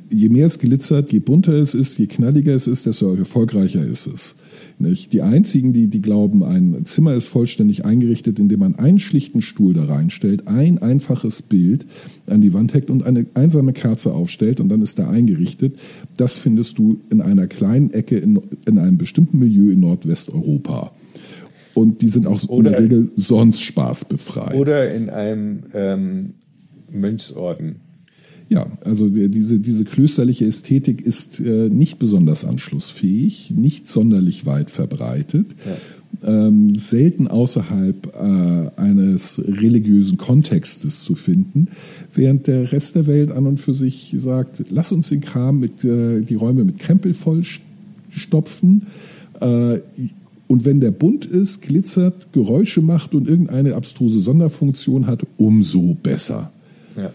[0.09, 4.07] je mehr es glitzert, je bunter es ist, je knalliger es ist, desto erfolgreicher ist
[4.07, 4.35] es.
[4.81, 5.13] Nicht?
[5.13, 9.73] Die einzigen, die, die glauben, ein Zimmer ist vollständig eingerichtet, indem man einen schlichten Stuhl
[9.73, 11.85] da reinstellt, ein einfaches Bild
[12.27, 15.75] an die Wand hängt und eine einsame Kerze aufstellt und dann ist er eingerichtet,
[16.17, 20.91] das findest du in einer kleinen Ecke in, in einem bestimmten Milieu in Nordwesteuropa.
[21.73, 24.55] Und die sind auch oder, in der Regel sonst spaßbefreit.
[24.55, 26.33] Oder in einem ähm,
[26.91, 27.77] Mönchsorden.
[28.51, 35.47] Ja, also diese, diese klösterliche Ästhetik ist äh, nicht besonders anschlussfähig, nicht sonderlich weit verbreitet,
[36.21, 36.47] ja.
[36.47, 41.69] ähm, selten außerhalb äh, eines religiösen Kontextes zu finden,
[42.13, 45.85] während der Rest der Welt an und für sich sagt, lass uns den Kram mit,
[45.85, 47.43] äh, die Räume mit Krempel voll
[48.09, 48.87] stopfen.
[49.39, 49.77] Äh,
[50.47, 56.51] und wenn der bunt ist, glitzert, Geräusche macht und irgendeine abstruse Sonderfunktion hat, umso besser.
[56.97, 57.11] Ja.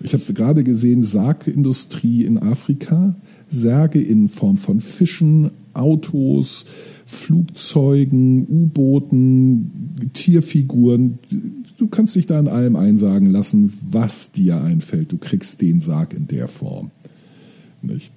[0.00, 3.14] Ich, habe gerade gesehen, Sargindustrie in Afrika,
[3.48, 6.64] Särge in Form von Fischen, Autos,
[7.06, 11.18] Flugzeugen, U-Booten, Tierfiguren.
[11.76, 15.12] Du kannst dich da in allem einsagen lassen, was dir einfällt.
[15.12, 16.90] Du kriegst den Sarg in der Form.
[17.82, 18.12] Nicht?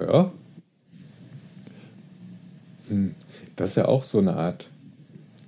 [0.00, 0.32] Ja.
[2.88, 3.12] Hm.
[3.56, 4.68] Das ist ja auch so eine Art,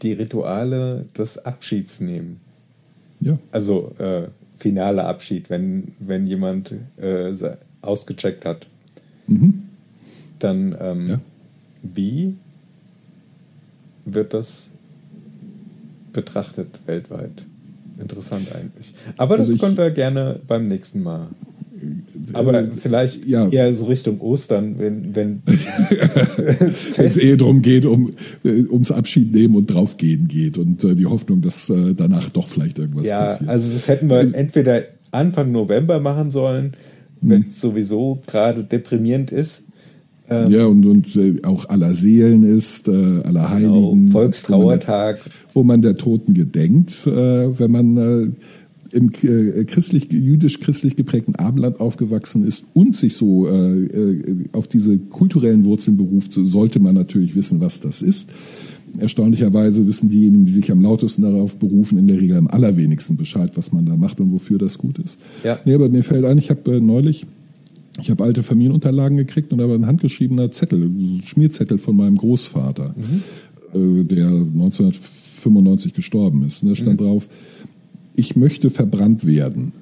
[0.03, 2.41] die Rituale des Abschieds nehmen.
[3.21, 3.39] Ja.
[3.51, 4.29] Also äh,
[4.59, 7.33] finaler Abschied, wenn, wenn jemand äh,
[7.83, 8.67] ausgecheckt hat.
[9.27, 9.63] Mhm.
[10.39, 11.21] Dann ähm, ja.
[11.83, 12.37] wie
[14.05, 14.71] wird das
[16.13, 17.45] betrachtet weltweit?
[17.99, 18.95] Interessant eigentlich.
[19.17, 21.29] Aber das also können wir gerne beim nächsten Mal
[22.33, 23.49] aber äh, vielleicht ja.
[23.49, 25.43] eher so Richtung Ostern, wenn wenn
[26.97, 28.13] es eher darum geht, um
[28.45, 32.49] äh, ums Abschied nehmen und draufgehen geht und äh, die Hoffnung, dass äh, danach doch
[32.49, 33.47] vielleicht irgendwas ja, passiert.
[33.47, 36.73] Ja, also das hätten wir entweder Anfang November machen sollen,
[37.21, 37.49] wenn hm.
[37.51, 39.63] es sowieso gerade deprimierend ist.
[40.29, 44.07] Ähm, ja, und, und äh, auch aller Seelen ist, äh, aller genau, Heiligen.
[44.07, 45.21] Genau, Volkstrauertag.
[45.53, 48.37] Wo man, der, wo man der Toten gedenkt, wenn man
[48.93, 54.99] im äh, christlich, jüdisch-christlich geprägten Abendland aufgewachsen ist und sich so äh, äh, auf diese
[54.99, 58.31] kulturellen Wurzeln beruft, so sollte man natürlich wissen, was das ist.
[58.99, 63.51] Erstaunlicherweise wissen diejenigen, die sich am lautesten darauf berufen, in der Regel am allerwenigsten Bescheid,
[63.55, 65.19] was man da macht und wofür das gut ist.
[65.45, 65.59] Ja.
[65.65, 67.27] Nee, aber mir fällt ein, ich habe äh, neulich,
[68.01, 70.91] ich habe alte Familienunterlagen gekriegt und da war ein handgeschriebener Zettel,
[71.25, 74.01] Schmierzettel von meinem Großvater, mhm.
[74.01, 76.63] äh, der 1995 gestorben ist.
[76.63, 77.05] Und da stand mhm.
[77.05, 77.29] drauf,
[78.17, 79.73] ich möchte verbrannt werden.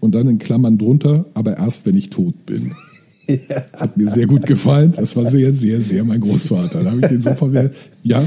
[0.00, 2.74] Und dann in Klammern drunter, aber erst, wenn ich tot bin.
[3.26, 3.64] Ja.
[3.72, 4.92] Hat mir sehr gut gefallen.
[4.94, 6.84] Das war sehr, sehr, sehr mein Großvater.
[6.84, 7.74] Da habe ich den so verwehrt.
[8.02, 8.22] Ja,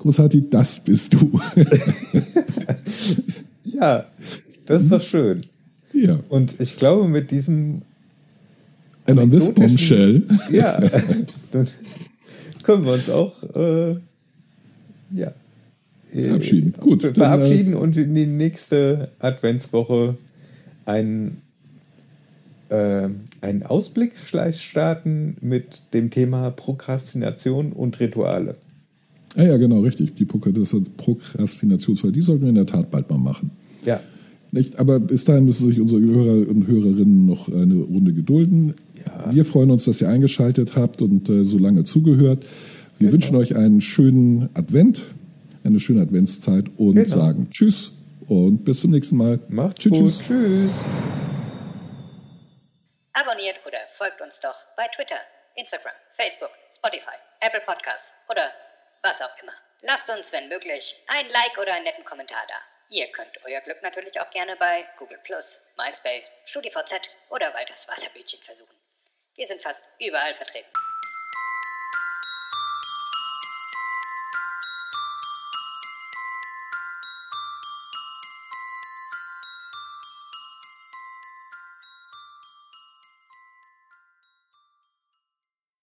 [0.00, 1.40] großartig, das bist du.
[3.64, 4.04] ja,
[4.66, 5.40] das ist doch schön.
[5.94, 6.20] Ja.
[6.28, 7.80] Und ich glaube, mit diesem.
[9.06, 10.24] And on this bombshell.
[10.52, 10.78] Ja,
[11.52, 11.66] dann
[12.62, 13.42] können wir uns auch.
[13.56, 13.96] Äh,
[15.14, 15.32] ja
[16.22, 16.74] verabschieden.
[16.80, 17.02] Gut.
[17.02, 20.16] Verabschieden dann, äh, und in die nächste Adventswoche
[20.86, 21.42] einen,
[22.68, 23.08] äh,
[23.40, 28.56] einen Ausblick vielleicht starten mit dem Thema Prokrastination und Rituale.
[29.36, 30.14] Ah ja, genau, richtig.
[30.14, 33.50] Die Prokrastinationsfall, die sollten wir in der Tat bald mal machen.
[33.84, 34.00] Ja.
[34.52, 34.78] Nicht?
[34.78, 38.74] Aber bis dahin müssen sich unsere Hörer und Hörerinnen noch eine Runde gedulden.
[39.04, 39.32] Ja.
[39.32, 42.44] Wir freuen uns, dass ihr eingeschaltet habt und äh, so lange zugehört.
[42.98, 43.12] Wir genau.
[43.14, 45.02] wünschen euch einen schönen Advent
[45.64, 47.08] eine schöne Adventszeit und genau.
[47.08, 47.92] sagen Tschüss
[48.28, 49.40] und bis zum nächsten Mal.
[49.48, 50.26] Macht's tschüss, gut.
[50.26, 50.26] Tschüss.
[50.26, 50.72] tschüss.
[53.12, 55.18] Abonniert oder folgt uns doch bei Twitter,
[55.56, 58.50] Instagram, Facebook, Spotify, Apple Podcasts oder
[59.02, 59.52] was auch immer.
[59.82, 62.54] Lasst uns, wenn möglich, ein Like oder einen netten Kommentar da.
[62.90, 65.18] Ihr könnt euer Glück natürlich auch gerne bei Google
[65.76, 68.74] MySpace, StudiVZ oder Walters Wasserbütchen versuchen.
[69.36, 70.70] Wir sind fast überall vertreten.